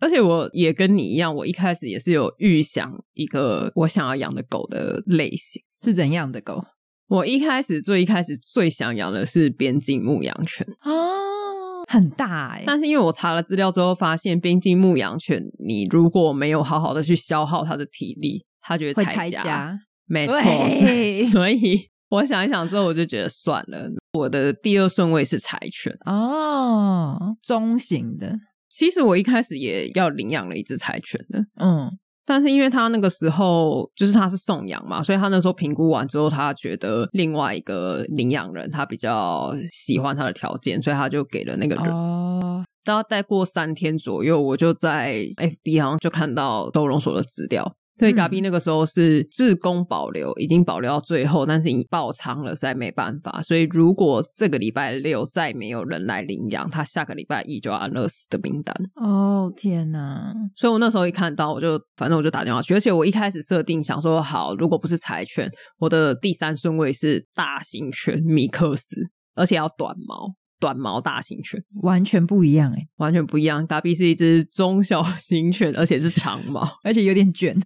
[0.00, 6.62] 而且我也跟你一样，我一开始也是有预想一个我想要养的狗的类型是怎样的狗。
[7.08, 12.64] 我一开始最一开始最想养的是边境牧羊犬哦，很大哎、欸。
[12.66, 19.42] 但是因为我查了资料之后，发现边境牧羊犬，你如果没有好好的去消耗它的体力，它就会拆家。
[19.42, 20.34] 家没错，
[21.32, 23.88] 所以我想一想之后，我就觉得算了。
[24.12, 28.36] 我的第二顺位是柴犬哦，中型的。
[28.68, 31.90] 其实我一开始也要领养了一只柴犬的，嗯。
[32.26, 41.94] 但是因为他那个时候就是他是送养嘛，所以他那时候评估完之后，他觉得另外一个领养人他比较喜欢他的条件，所以他就给了那个人。
[41.94, 47.76] 哦，大概再过三天左右，我就在 FB 好像就看到收容所的资料。
[47.96, 53.40] 对，嘎比那个时候是自工保留，已经保留到最后，但是已经爆仓了，实在没办法。
[53.42, 58.74] 所以如果这个礼拜六再没有人来领养，他下个礼拜一就要安乐死的名单。
[58.96, 60.34] 哦天哪！
[60.56, 70.34] 所以我那时候一看到，我就反正我就打电话去，而且我一开始设定想说，好，如果不是柴犬，我的第三顺位是大型犬米克斯，而且要短毛。
[70.60, 73.66] 短毛大型犬完全不一样哎、欸，完全不一样。
[73.66, 77.58] 达比是一只中小型犬，而且是长毛， 而且有点卷，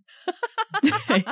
[0.82, 1.24] 对，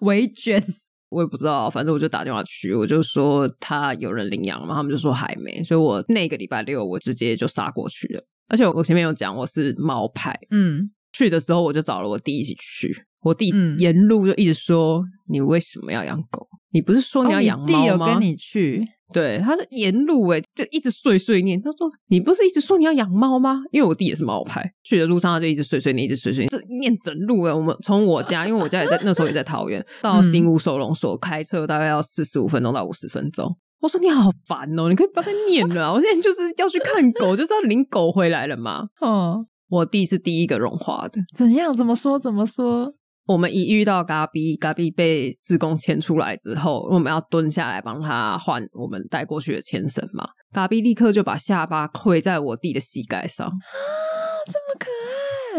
[0.00, 0.62] 微卷。
[1.10, 8.24] 我也不知道，反正我就打电话去，我就说他有人领养了嘛，他们就说还没，所以我那个礼拜六我直接就杀过去了。
[8.48, 16.48] 而且我前面有讲我是猫派，嗯，去的时候我就找了我弟一起去，我弟沿路就一直说：“嗯、你为什么要养狗？
[16.70, 18.82] 你不是说你要养猫吗？”哦、弟有跟你去。
[19.12, 21.60] 对，他是沿路诶就一直碎碎念。
[21.60, 33.56] 他说：“你不是一直说你要养猫吗？”因为我弟也是猫派，去的路上他就一直碎碎念，一直碎碎念，这念整路诶我们从我家，因为我家也在那时候也在桃园，到新屋收容所开车大概要四十五分钟到五十分钟。
[33.80, 35.92] 我说你好烦哦，你可以不要再念了。
[35.92, 38.86] 我现在就是要去看狗，就是要领狗回来了嘛。
[39.00, 41.20] 哦，我弟是第一个融化的。
[41.36, 41.74] 怎样？
[41.74, 42.16] 怎么说？
[42.16, 42.94] 怎么说？
[43.26, 50.28] 我们一遇到嘎比，嘎比被自工牵出来之后，我们要蹲下来帮他换我们带过去的牵绳嘛。
[50.52, 53.52] 嘎比立刻就把下巴跪在我弟的膝盖上，啊，
[54.46, 54.90] 这么可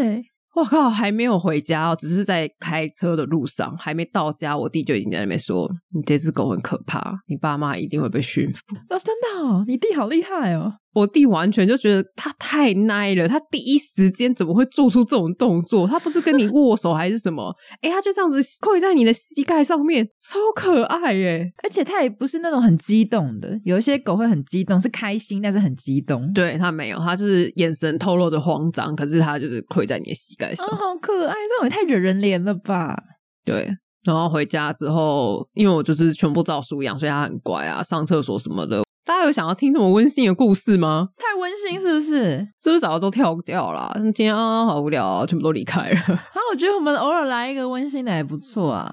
[0.01, 0.23] 爱！
[0.55, 8.59] 我靠，还没有回家哦，只是在开车的路上，还没到家，我弟就已经在那边说：“你这只狗很可怕，你爸妈一定会被驯服。”
[8.89, 10.73] 哦，真的哦，你弟好厉害哦。
[10.93, 15.87] 我弟完全就觉得他太奶了，他第一时间怎么会做出这种动作？
[15.87, 17.51] 他不是跟你握手还是什么？
[17.81, 21.51] 哎、欸，他就这样子跪在你的膝盖上面，超可爱耶！
[21.63, 26.31] 而且他也不是那种很激动的，有一些狗会很激动，是开心但是很激动。
[26.33, 30.65] 对，他没有，他就是眼神透露着慌张，可是他就是跪在你的膝盖上。
[30.65, 32.95] 哦，好可爱，这种也太惹人怜了吧？
[33.43, 33.67] 对，
[34.03, 38.83] 然后回家之后，因为我就是全部照书养，所以他很乖啊，上厕所什么的。
[39.05, 41.09] 大家有想要听什么温馨的故事吗？
[41.17, 42.47] 太温馨是不是？
[42.61, 43.91] 是不是早就都跳掉了？
[43.95, 45.99] 今天啊，好无聊啊，全部都离开了。
[45.99, 48.89] 啊，我觉得我们偶尔来一个温馨的还不错啊。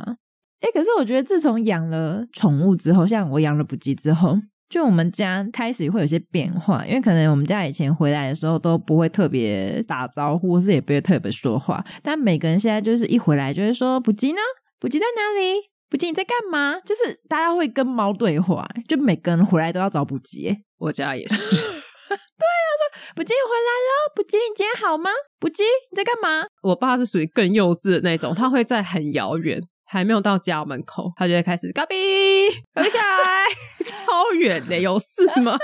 [0.60, 4.36] 哎、欸，可是我觉得自从养了宠物之后，像我养了补吉之后，
[4.68, 6.84] 就我们家开始会有些变化。
[6.84, 14.38] 因为可能我们家以前回来的时候都不会特别打招呼，或是也不会特别说话，但每个人现在就是一回来就会说：“布吉呢？
[14.80, 16.78] 布吉在哪里？”布吉你在干嘛？
[16.86, 20.56] 就是大家会跟猫对话，就每个人回来都要找布吉。
[20.78, 21.36] 我家也是。
[21.36, 25.10] 对啊，说布吉回来了，布吉你今天好吗？
[25.40, 26.46] 布吉你在干嘛？
[26.62, 31.94] 我爸是属于更幼稚的那种，他会在很遥远，还没有到家门口，他就会开始嘎比，
[32.72, 33.44] 飞下来，
[33.92, 35.58] 超远的，有事吗？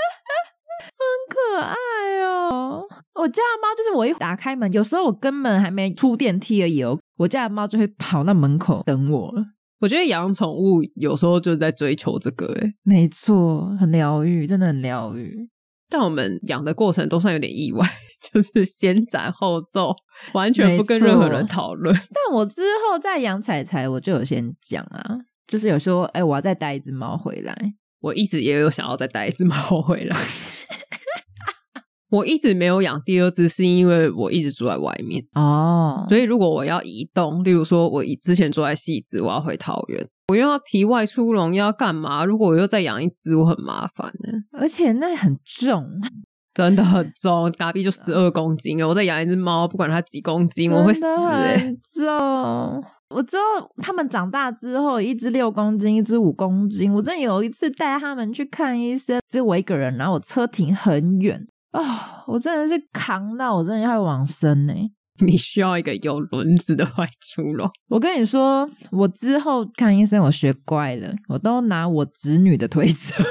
[0.99, 1.75] 很可爱
[2.23, 2.85] 哦。
[3.15, 9.43] 我家的猫就是我一打开门，有时候我根本还没出电梯而已哦，我家的猫就会跑到门口等我了。
[9.79, 15.49] 我觉得养宠物有时候就是在追求这个，诶没错，很疗愈，真的很疗愈。
[15.89, 17.87] 但我们养的过程都算有点意外，
[18.33, 19.95] 就是先斩后奏，
[20.33, 21.95] 完全不跟任何人讨论。
[21.95, 25.17] 但我之后再养彩彩，我就有先讲啊，
[25.47, 27.55] 就是有说，哎，我要再带一只猫回来。
[27.99, 30.17] 我一直也有想要再带一只猫回来。
[32.09, 36.05] 我一直没有养第二只，是因为我一直住在外面哦。
[36.07, 42.23] 所以如果我要移动，例如说我之前住在汐止，我要回桃园，我又要提外出笼，要干嘛？
[42.23, 44.59] 如果我又再养一只，我很麻烦呢。
[44.59, 45.85] 而且那很重，
[46.55, 47.51] 真的很重。
[47.57, 51.57] 嘎比就十二公斤，我再养一只猫，不管它几公斤，我会死欸。
[51.57, 52.83] 很重。
[53.09, 53.41] 我知道
[53.77, 56.93] 他们长大之后，一只六公斤，一只五公斤。
[56.93, 61.45] 我真的有一次带他们去看医生，只有我一个人，然后我车停很远。
[61.71, 62.23] 啊、哦！
[62.27, 64.73] 我真的是扛到我真的要往生呢。
[65.25, 67.69] 你需要一个有轮子的外出笼。
[67.89, 73.15] 我跟你说，我之后看医生，我学乖了，我都拿我侄女的推车。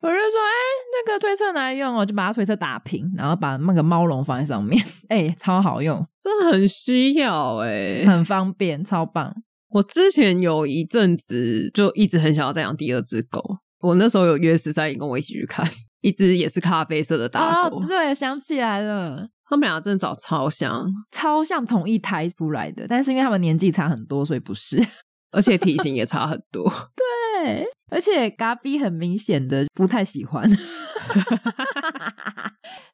[0.00, 9.34] 我就说，哎、欸，那个推车拿来用，我就把它推车打平，然后把那个猫笼放在上面，哎、欸，超好用，真的很需要、欸，哎，很方便，超棒。
[9.70, 13.58] 我之前有一阵子就一直很想要再养第二只狗。
[13.80, 15.68] 我那时候有约十三姨跟我一起去看，
[16.00, 17.80] 一只也是咖啡色的大狗。
[17.80, 24.84] 哦，对，想起来了，他们俩真的长超像，超像同一胎出来的，但是因为他们年纪差很多，所以不是，
[25.30, 26.70] 而且体型也差很多。
[26.96, 30.48] 对，而且嘎比很明显的不太喜欢。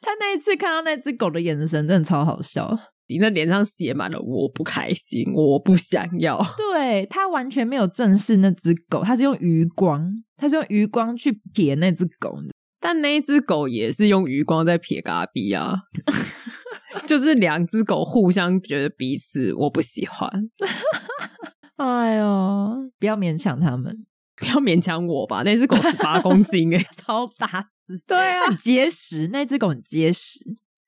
[0.01, 2.77] 他那一次看到那只狗的眼神，真的超好笑。
[3.09, 6.39] 你那脸上写满了我不开心，我不想要。
[6.57, 12.39] 对，他完全没有正视那只狗，他是用余光，他是用余光去瞥那只狗。
[12.81, 15.83] 但那一只狗也是用余光在瞥嘎比啊，
[17.07, 20.29] 就是两只狗互相觉得彼此我不喜欢。
[21.77, 24.05] 哎呦，不要勉强他们，
[24.37, 25.43] 不要勉强我吧。
[25.45, 29.29] 那只狗十八公斤诶，超大只，对啊，很结实。
[29.29, 30.41] 那只狗很结实。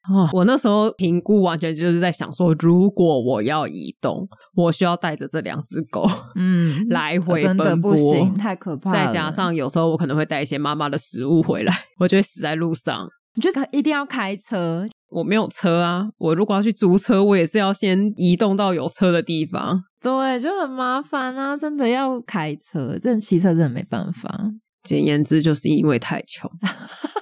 [0.09, 8.97] 哦，我那时候评估完全就是在想说，如果我要移动，我需要带着这两只狗，嗯， 来回奔波，真的不行，太可怕了。
[9.07, 13.09] 再加上有时候我可能会带一些妈妈的食物回来，我就会死在路上。
[13.37, 14.87] 你觉得一定要开车？
[15.09, 19.83] 我没有车啊，我如果要去租车，我也是要先移动到有车的地方。
[20.01, 24.51] 对，就很麻烦啊，真的要开车，真的骑车真的没办法。
[24.83, 26.51] 简言之，就是因为太穷，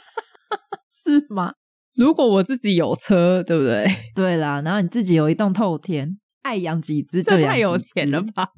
[1.04, 1.52] 是吗？
[1.96, 3.86] 如果我自己有车，对不对？
[4.14, 8.48] 对啦，然后你自己有一栋透天，爱养几只这太有钱了吧？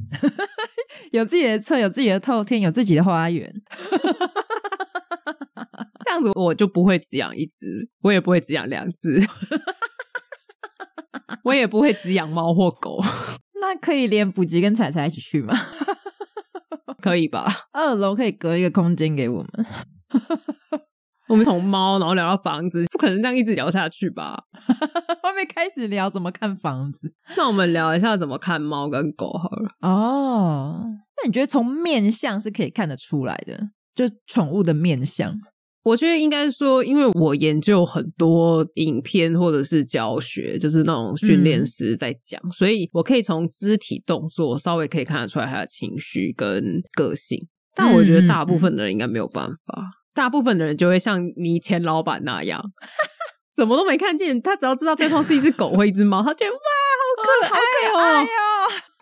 [1.11, 3.53] 有自己的车，有自己的透天，有自己的花园，
[6.05, 9.27] 这样子我就不会只养一只，我也不会只养两只，
[11.43, 13.01] 我也不会只养猫或狗。
[13.61, 15.55] 那可以连补吉跟彩彩一起去吗？
[17.03, 17.47] 可以吧？
[17.73, 19.67] 二楼可以隔一个空间给我们。
[21.29, 24.45] 我们从猫，然后聊到房子，不可能这样一直聊下去吧？
[25.23, 29.69] 外面开始聊怎么看房子， 那我们聊一下怎么看猫跟狗好了。
[29.81, 30.85] 哦，
[31.17, 33.59] 那你觉得从面相是可以看得出来的？
[33.95, 35.33] 就宠物的面相，
[35.85, 47.47] 我觉得应该说，因为我研究很多影片或者是教学，就是那种训练师在讲，嗯、所以我可以从肢体动作稍微可以看得出来他的情绪跟个性。
[47.77, 49.75] 但我觉得大部分的人应该没有办法。
[49.79, 52.63] 嗯嗯大部分的人就会像你前老板那样，
[53.57, 54.41] 什么都没看见。
[54.41, 56.59] 他只要知道对方是一只狗或一只猫，他觉得哇，
[57.19, 57.59] 好可爱，
[57.91, 58.29] 哦，好可爱哟。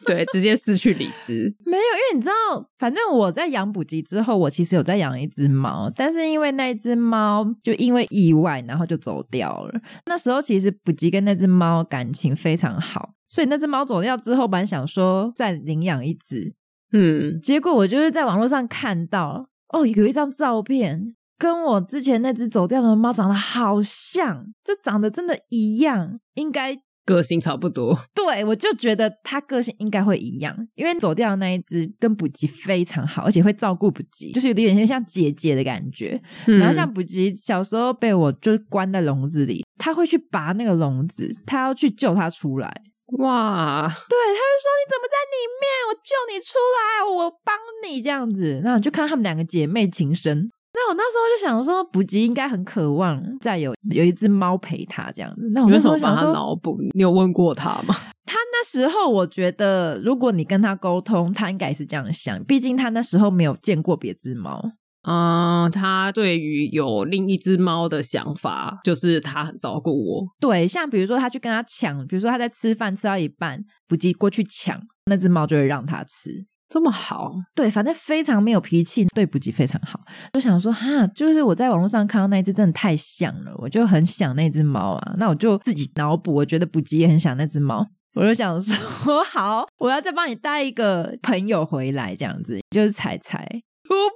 [0.05, 1.55] 对，直接失去理智。
[1.65, 9.81] 没有，因为你知道，反正我在养补吉之后，我其实有在养一只猫，但是因为那只猫就因为意外，然后就走掉了。
[10.07, 16.53] 那时候其实补吉跟那只猫感情非常好，所以那只猫走掉之后，本来想说再领养一只，
[16.93, 19.47] 嗯，结果我就是在网络上看到。
[19.73, 27.99] 哦，有一张照片，跟我之前那只走掉的猫长得好像，这长得真的一样，应该个性差不多。
[28.15, 36.21] 对，我就觉得它个性应该会一样，因为走掉的那一只跟补吉非常好，而且会照顾补吉，就是有点像姐姐的感觉。
[36.47, 42.73] 嗯、然后像补吉小时候被我就关在笼子里，他会去拔那个笼子，他要去救它出来。
[43.19, 45.65] 哇，对，他就说，你怎么在里面？
[45.89, 47.55] 我救你出来，我帮
[47.87, 48.61] 你这样子。
[48.65, 50.51] 那就看他们两个姐妹情深。
[50.75, 55.51] 那我那时候就想说，补吉应该很渴望再有有一只猫陪他这样子。
[55.53, 57.95] 那我那时候想说，帮他脑补，你有问过他吗？
[58.25, 62.43] 他那时候我觉得，如果你跟他沟通，他应该是这样想。
[62.45, 64.63] 毕竟他那时候没有见过别只猫。
[65.05, 70.25] 嗯，他对于有另一只猫的想法，就是他很照顾我。
[70.39, 76.31] 对，像比如说他去跟他抢，比如说他在吃饭吃到一半，补吉过去抢，那只猫就会让他吃，
[76.69, 77.33] 这么好。
[77.55, 79.99] 对，反正非常没有脾气，对补吉非常好。
[80.35, 85.15] 就想说哈，就是我在网络上看到那只真的太像了，我就很想那只猫啊。
[85.19, 87.85] 那我就自己脑补，我觉得补吉也很想那只猫，
[88.15, 93.45] 我就想说 好，我要再帮你带一个朋友回来，这样子就是彩彩。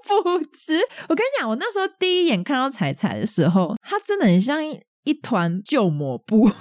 [0.06, 6.50] 不知，我跟你讲，我那时候第一眼看到彩彩的时候，它真的很像一一团旧抹布。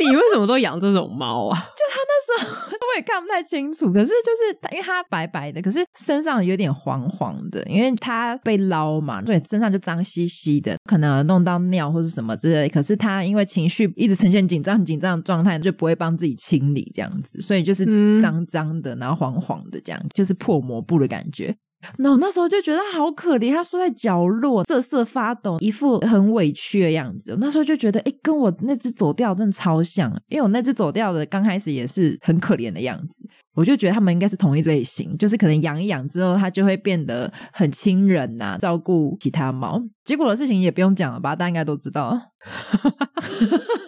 [0.00, 1.58] 你为什么都养这种猫啊？
[1.76, 12.68] 就它那时候 我也看不太清楚，可是就是因为它白白的，可是身上有点黄黄的，因为它被捞嘛，所以身上就脏兮兮的，可能弄到尿或是什么之类的。
[12.68, 21.56] 可是它因为情绪一直呈现紧张、很紧张的状态，就不会帮自己清理这样子，所以就是脏脏的，然后黄黄的这样，就是破抹布的感觉。
[21.98, 27.30] 那我那时候就觉得好可怜，他缩在角落瑟瑟发抖，一副很委屈的样子。
[27.32, 33.28] 我那时候就觉得，哎，跟我那只走掉真的超像，因为我那只走掉的刚开始也是很可怜的样子。
[33.54, 39.82] 我就觉得他们应该是同一类型，就是可能养一养之后，它就会变得很亲人呐、照顾其他猫。
[40.04, 42.16] 结果的事情也不用讲了吧，大家应该都知道。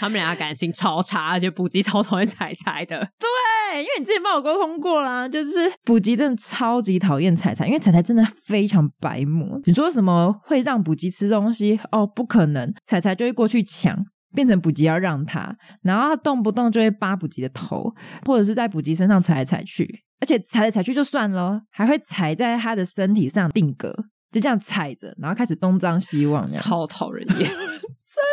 [0.00, 2.98] 他们俩感情超差，而且补给超讨厌彩彩的。
[3.18, 9.60] 对，因为你之前帮我沟通过啦，就是补给真的超级讨厌彩彩，因为彩彩真的非常白目。
[9.66, 11.78] 你说什么会让补给吃东西？
[11.92, 13.94] 哦，不可能，彩彩就会过去抢，
[14.34, 17.92] 变成补给要让他，然后他动不动就会扒补给的头，
[18.24, 19.86] 或者是在补给身上踩来踩去，
[20.22, 23.94] 而且踩来踩去就算了，还会踩在他的身体上定格，
[24.32, 27.50] 就这样踩着，然后开始东张西望，超讨人厌。
[27.50, 28.24] 真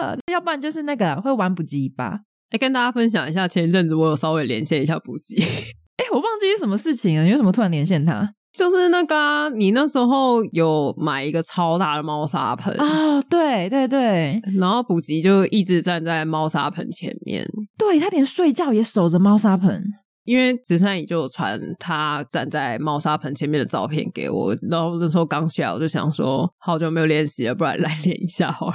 [0.00, 2.20] 的，要不然就是那个会玩补给吧。
[2.50, 5.42] 哎、欸，跟大家分享一下，前一阵子我有稍微连线一下补给。
[5.98, 8.30] 哎、欸，我忘记是什么事情了，你为什么突然连线他？
[8.56, 19.84] 就是那个、啊，你那时候有买一个超大的猫砂盆哦，对对对，然后补给就一直站在猫砂盆前面，对，他连睡觉也守着猫砂盆。
[20.24, 28.74] 因为十三姨就传他站在猫砂盆前面的照片给我，然后那时候刚起来，我就想说好久没有练习了，不然来练一下好了。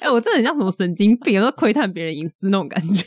[0.00, 3.04] 哎、欸，我真的很像什么神经病，都窥探别人隐私那种感觉，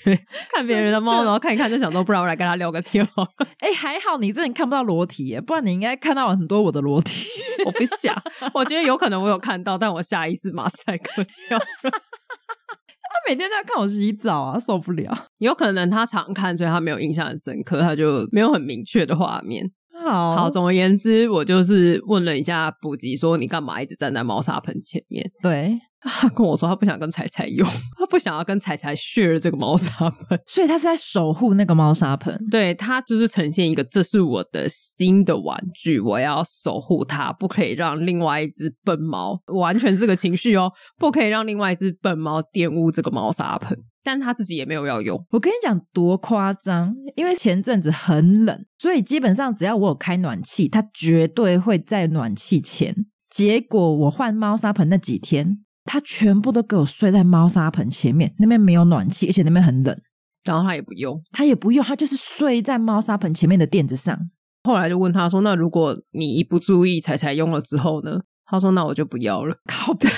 [0.53, 3.23] 看别人的猫，然后看一看就想说，不然我来跟他聊个天好。
[3.59, 7.27] 哎、欸，还好你真的看不到裸体耶，不然你应该看到很多我的裸体。
[7.65, 8.15] 我不想，
[8.53, 11.65] 我觉得有可能我有看到，但我下意识马赛克掉了。
[11.83, 15.27] 他每天在看我洗澡啊，受不了。
[15.37, 19.63] 有可能他常看，所以他没有印象很深刻，他就没有很明确的画面。
[20.03, 25.31] 好，好，总而言之，我就是问了一下补给，说你干嘛一直站在猫砂盆前面？
[25.41, 25.79] 对。
[26.03, 32.37] 他 跟我说，他不想跟彩彩用，他不想要跟彩彩 share 这个猫砂盆， 所以他是在守护那个猫砂盆。
[32.51, 43.77] 对，他就是呈现一个，这是我的新的玩具，我要守护它，不可以让另外一只笨猫，完全这个情绪哦，不可以让另外一只笨猫玷污这个猫砂盆。
[44.05, 45.17] 但他自己也没有要用。
[45.31, 52.93] 我跟你讲多夸张，因为前阵子很冷，所以基本上只要我有开暖气，它绝对会在暖气前。
[53.29, 55.59] 结果我换猫砂盆那几天。
[55.85, 59.99] 他全部都给我睡在猫砂盆前面，那边没有暖气，而且那边很冷。
[60.43, 64.17] 然后他也不用，他也不用，他就是睡在猫砂盆前面的垫子上。
[64.63, 70.09] 后来就问他说：“那如果你一不注意，彩彩用了之后呢？”他说：“那我就不要了。”靠的，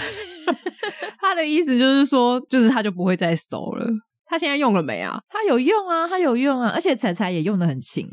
[1.19, 3.87] 他的意思就是说，就是他就不会再收了。
[4.25, 5.19] 他现在用了没啊？
[5.29, 8.07] 他有用啊，他有用啊，而且彩彩也用的很勤。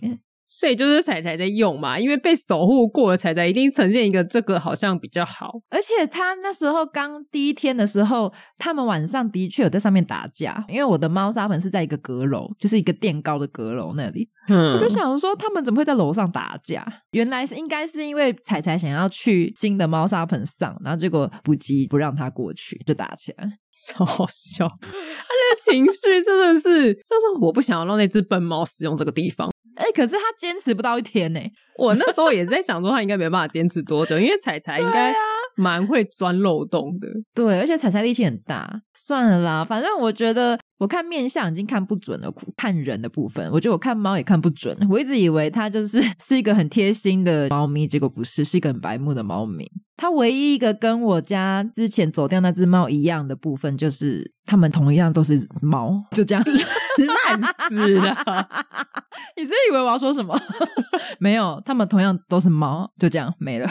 [0.58, 5.52] 所以就是彩彩在用嘛，因为被守护过的彩彩一定呈现一个这个好像比较好。
[5.70, 14.28] 而且他那时候刚第一天的时候，他们晚上的确有在上面打架，因为我的猫砂盆是在一个阁楼，就是一个垫高的阁楼那里。
[14.48, 16.86] 嗯，我就想说他们怎么会在楼上打架？
[17.12, 23.44] 原来是应该是因为彩彩想要去新的猫砂盆上，然后结果补给不让他过去，就打起来，
[23.88, 24.68] 超好笑。
[24.82, 29.51] 他的情绪真的是，就是我不想要让那只笨猫使用这个地方。
[29.76, 31.40] 哎、欸，可是他坚持不到一天呢。
[31.78, 35.14] 我那时候也在想说，他应该没办法坚持多久，因为彩彩应该
[35.56, 37.08] 蛮会钻漏洞的。
[37.34, 38.82] 对，而且彩彩力气很大。
[38.94, 44.76] 算了啦，反正我觉得我看面相已经看不准了，看人的部分，我觉得我看猫也看不准。
[44.88, 49.68] 我一直以为它就是 是一个很贴心的猫咪，结果不是，是一个很白目的猫咪。
[49.96, 56.44] 它唯一一个跟我家之前走掉那只猫一样的部分，就是它们同样都是猫，就这样
[57.38, 58.14] 烂死了。
[59.36, 60.38] 你是以为我要说什么？
[61.18, 63.70] 没有，他们同样都是猫，就这样没了。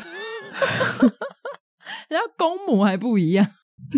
[2.10, 3.48] 然后公母还不一样。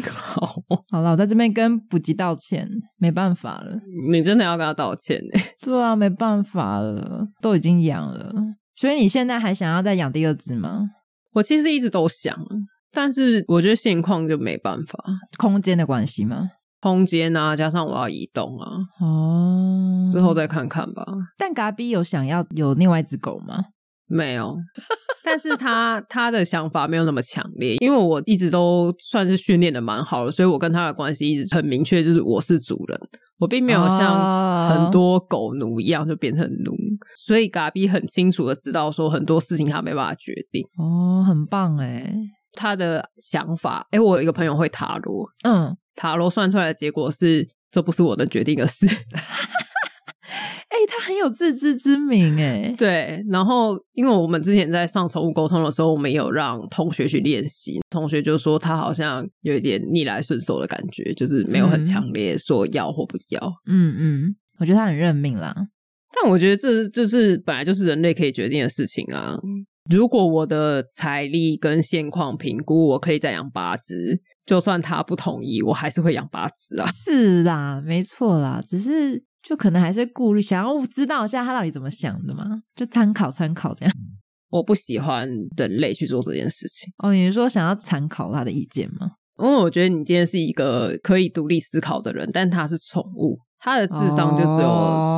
[0.09, 0.55] 好，
[0.91, 2.67] 好了，我在这边跟补给道歉，
[2.97, 3.79] 没办法了。
[4.09, 5.39] 你真的要跟他道歉呢？
[5.61, 8.33] 对啊，没办法了，都已经养了。
[8.75, 10.89] 所以你现在还想要再养第二只吗？
[11.33, 12.35] 我其实一直都想，
[12.93, 14.97] 但是我觉得现况就没办法，
[15.37, 16.49] 空间的关系吗？
[16.83, 18.67] 空间啊，加上我要移动啊。
[18.99, 21.05] 哦，之后再看看吧。
[21.37, 23.55] 但嘎比有想要有另外一只狗吗？
[24.05, 24.53] 没有。
[25.23, 32.99] 但是他他的想法没有那么强烈，因为我一直都算是训练的蛮好的，所以我跟他的关系一直很明确，就是我是主人，
[33.39, 36.75] 我并没有像很多狗奴一样就变成奴，
[37.25, 40.61] 所以嘎比很清楚的知道说很多事情他没办法决定。
[40.77, 42.13] 哦，很棒哎，
[42.53, 48.87] 他的想法哎，我有一个朋友会塔罗，嗯，塔罗算出来的结果是这不是我能决定的事。
[50.73, 52.73] 哎、欸，他很有自知之明哎。
[52.75, 63.39] 对，然后因为我们之前在上宠物沟通的时候，我们有让同学去练习，同学就说他好像有一点逆来顺受的感觉，就是没有很强烈说要或不要。
[63.67, 65.55] 嗯嗯，我觉得他很认命啦。
[66.15, 69.37] 但我觉得这就是本来就是人类可以决定的事情啊。
[69.89, 76.89] 如果我的财力跟现况评估，我可以再养八只，就算他不同意，我还是会养八只啊。
[76.93, 79.23] 是啦，没错啦，只是。
[79.43, 82.45] 就可能还是顾虑，想要知道一下他到底怎么想的嘛？
[82.77, 83.93] 就参考参考这样。
[84.49, 85.27] 我不喜欢
[85.57, 86.93] 人类去做这件事情。
[87.03, 89.11] 哦，你是说想要参考他的意见吗？
[89.39, 93.37] 因为我觉得你今天是一个可以独立思考的人，但他是宠物。
[93.63, 94.67] 他的智商就只有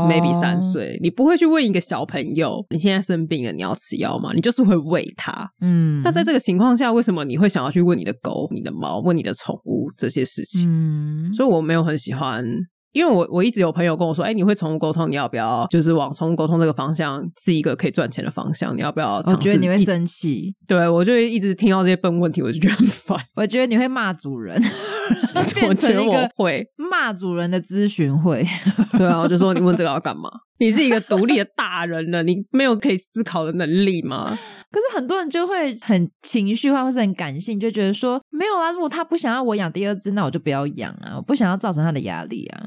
[0.07, 0.99] maybe 三岁，oh.
[1.01, 4.31] 你不会去问一个小朋友，你现在生病了，你要吃药吗？
[4.35, 5.49] 你就是会喂他。
[5.61, 10.61] 嗯，那在这个情况下，为什么你会想要去问你的狗、你的猫、问你的宠物这些事情？
[10.69, 12.45] 嗯，所以我没有很喜欢。
[12.93, 18.73] 因为我我一直有朋友跟我说，哎、欸，你会宠物沟通，你要不要就是往宠物沟通这个方向是一个可以赚钱的方向？
[18.73, 19.15] 你要不要？
[19.25, 23.19] 我觉得你会生气，对，我就一直听到这些笨问题，我就觉得很烦。
[23.35, 24.61] 我觉得你会骂主人，
[25.53, 28.45] 变成一个会骂主人的咨询会。
[28.97, 30.30] 对啊，我就说你问这个要干嘛？
[30.58, 34.38] 你是一个独立的大人了，你没有可以思考的能力吗？
[34.72, 42.64] 可是很多人就会很情绪化，或是很感性，就觉得说没有啊，如果他不想要我养第二只，那我就不要养啊，我不想要造成他的压力啊。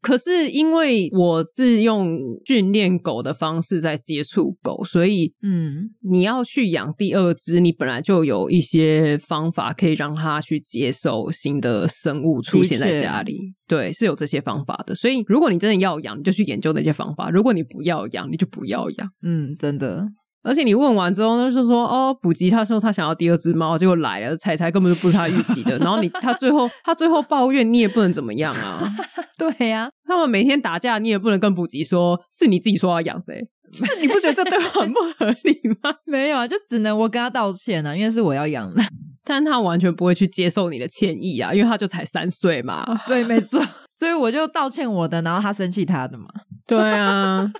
[0.00, 13.54] 可是因为我是用训练狗的方式在接触狗，所以嗯，你要去养第二只，你本来就有一些方法可以让它去接受新的生物出现在家里。
[13.66, 14.94] 对，是有这些方法的。
[14.94, 19.08] 所以如果你真的要养，你就去研究那些方法；如果你不要养，你就不要养。
[19.22, 20.06] 嗯，真的。
[20.42, 25.76] 而且你问完之后，呢就说：“哦，补吉，他说他想要第二只猫，结果来了，彩彩根本就不是他预期的。
[25.78, 28.88] 然后你他最后他最后抱怨，你也不能怎么样啊？
[29.36, 33.46] 对呀、啊，他们每天打架，你也不能跟补吉说是你自己说要养谁？
[33.72, 35.94] 是你不觉得这对话很不合理吗？
[36.06, 38.82] 没有啊，就只能我跟他道歉啊，因为是我要养的，
[39.24, 42.86] 但他完全不会去接受你的歉意啊，因为他就才三岁嘛。
[43.06, 43.60] 对，没错，
[43.98, 46.26] 所以我就道歉我的，然后他生气他的嘛。
[46.66, 47.50] 对啊，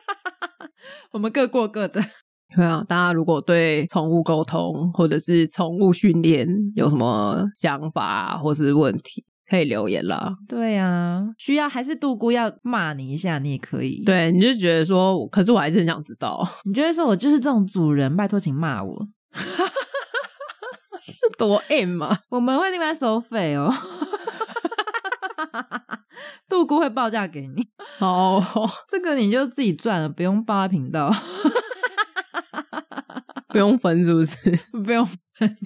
[1.13, 2.03] 我们各过各的。”
[2.55, 10.35] 对啊，大家如果对宠物沟通或者是宠物训练有什么想法或是问题，可以留言啦。
[10.49, 14.03] 对啊，需要还是杜姑要骂你一下，你也可以。
[14.05, 16.43] 对，你就觉得说，可是我还是很想知道。
[16.65, 19.09] 你觉得说我就是这种主人，拜托请骂我。
[21.05, 22.21] 是多 M 啊？
[22.31, 23.73] 我们会另外收费哦。
[26.49, 27.69] 杜姑会报价给你。
[28.01, 28.43] 哦，
[28.89, 31.11] 这个你就自己赚了，不用报在频道。
[33.49, 34.37] 不用分是不是？
[34.85, 35.57] 不用分，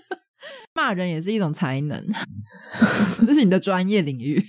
[0.74, 2.04] 骂人也是一种才能，
[3.26, 4.44] 这是你的专业领域。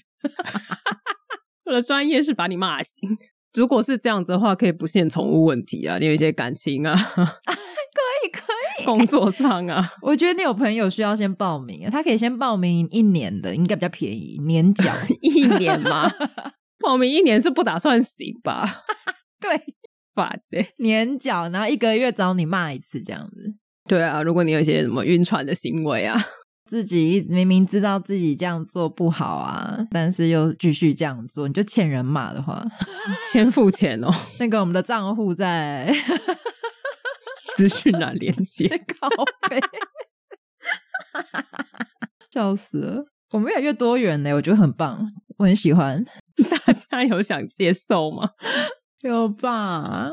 [1.66, 3.18] 我的专业是把你骂醒。
[3.54, 8.42] 如果是这样子的话，可以不限宠物问题啊，你有一些感情啊，可以可
[8.82, 16.12] 以，工作上啊，我觉得你有朋友需要先报名啊，他可以先报名一年的，应该比较便宜，年缴一年吗？
[16.80, 18.84] 报名一年是不打算行吧？
[19.40, 19.73] 对。
[20.14, 23.56] 烦的年缴，然后一个月找你骂一次这样子。
[23.88, 26.18] 对啊，如果你有一些什么晕船的行为啊，
[26.70, 32.66] 自己明明知道自己这样做不好啊，但是又继续这样做，你就欠人骂的话，
[33.32, 34.10] 先付钱哦。
[34.40, 35.94] 那个我们的账户在
[37.56, 38.68] 资讯栏连接，
[39.00, 39.10] 高
[39.50, 39.60] 飞，
[42.32, 43.06] 笑死了。
[43.32, 46.06] 我们越来越多元呢，我觉得很棒，我很喜欢。
[46.50, 48.30] 大家有想接受吗？
[49.10, 50.10] 有吧？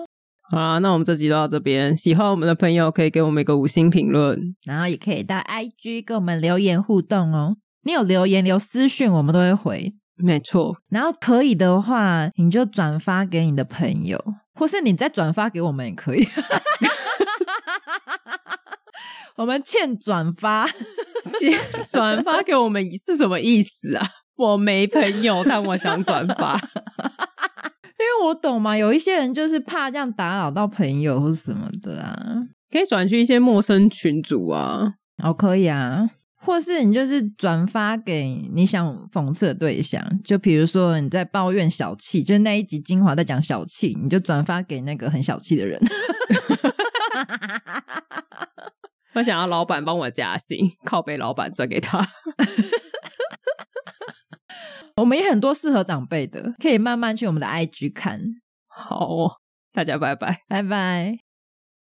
[0.50, 1.96] 好啦，那我们这集就到这边。
[1.96, 7.56] 喜欢我们的朋友可以给我们一个五星评论，然后也可以到 IG 跟我们留言互动哦。
[7.84, 9.94] 你有留言留私讯，我们都会回。
[10.16, 10.76] 没错。
[10.88, 14.20] 然后可以的话，你就转发给你的朋友，
[14.54, 16.26] 或是你再转发给我们也可以。
[19.36, 20.66] 我们欠转发，
[21.38, 21.56] 欠
[21.90, 24.06] 转发给我们是什么意思啊？
[24.36, 26.60] 我没朋友，但我想转发。
[28.00, 32.16] 因为我懂嘛，有一些人就是怕这样打扰到朋友或什么的啊，
[32.70, 45.78] 可以转去一些陌生群组啊，哦，可以啊，或是你就是转发给你想讽刺的对象，就比如说你在抱怨小气，就那一集精华在讲小气，你就转发给那个很小气的人。
[49.14, 51.98] 我想要老板帮我加薪，靠背老板转给他。
[54.96, 58.20] 我们也很多适合长辈的，可以慢慢去我们的 IG 看。
[58.66, 59.32] 好哦，
[59.72, 61.29] 大家拜拜，拜拜。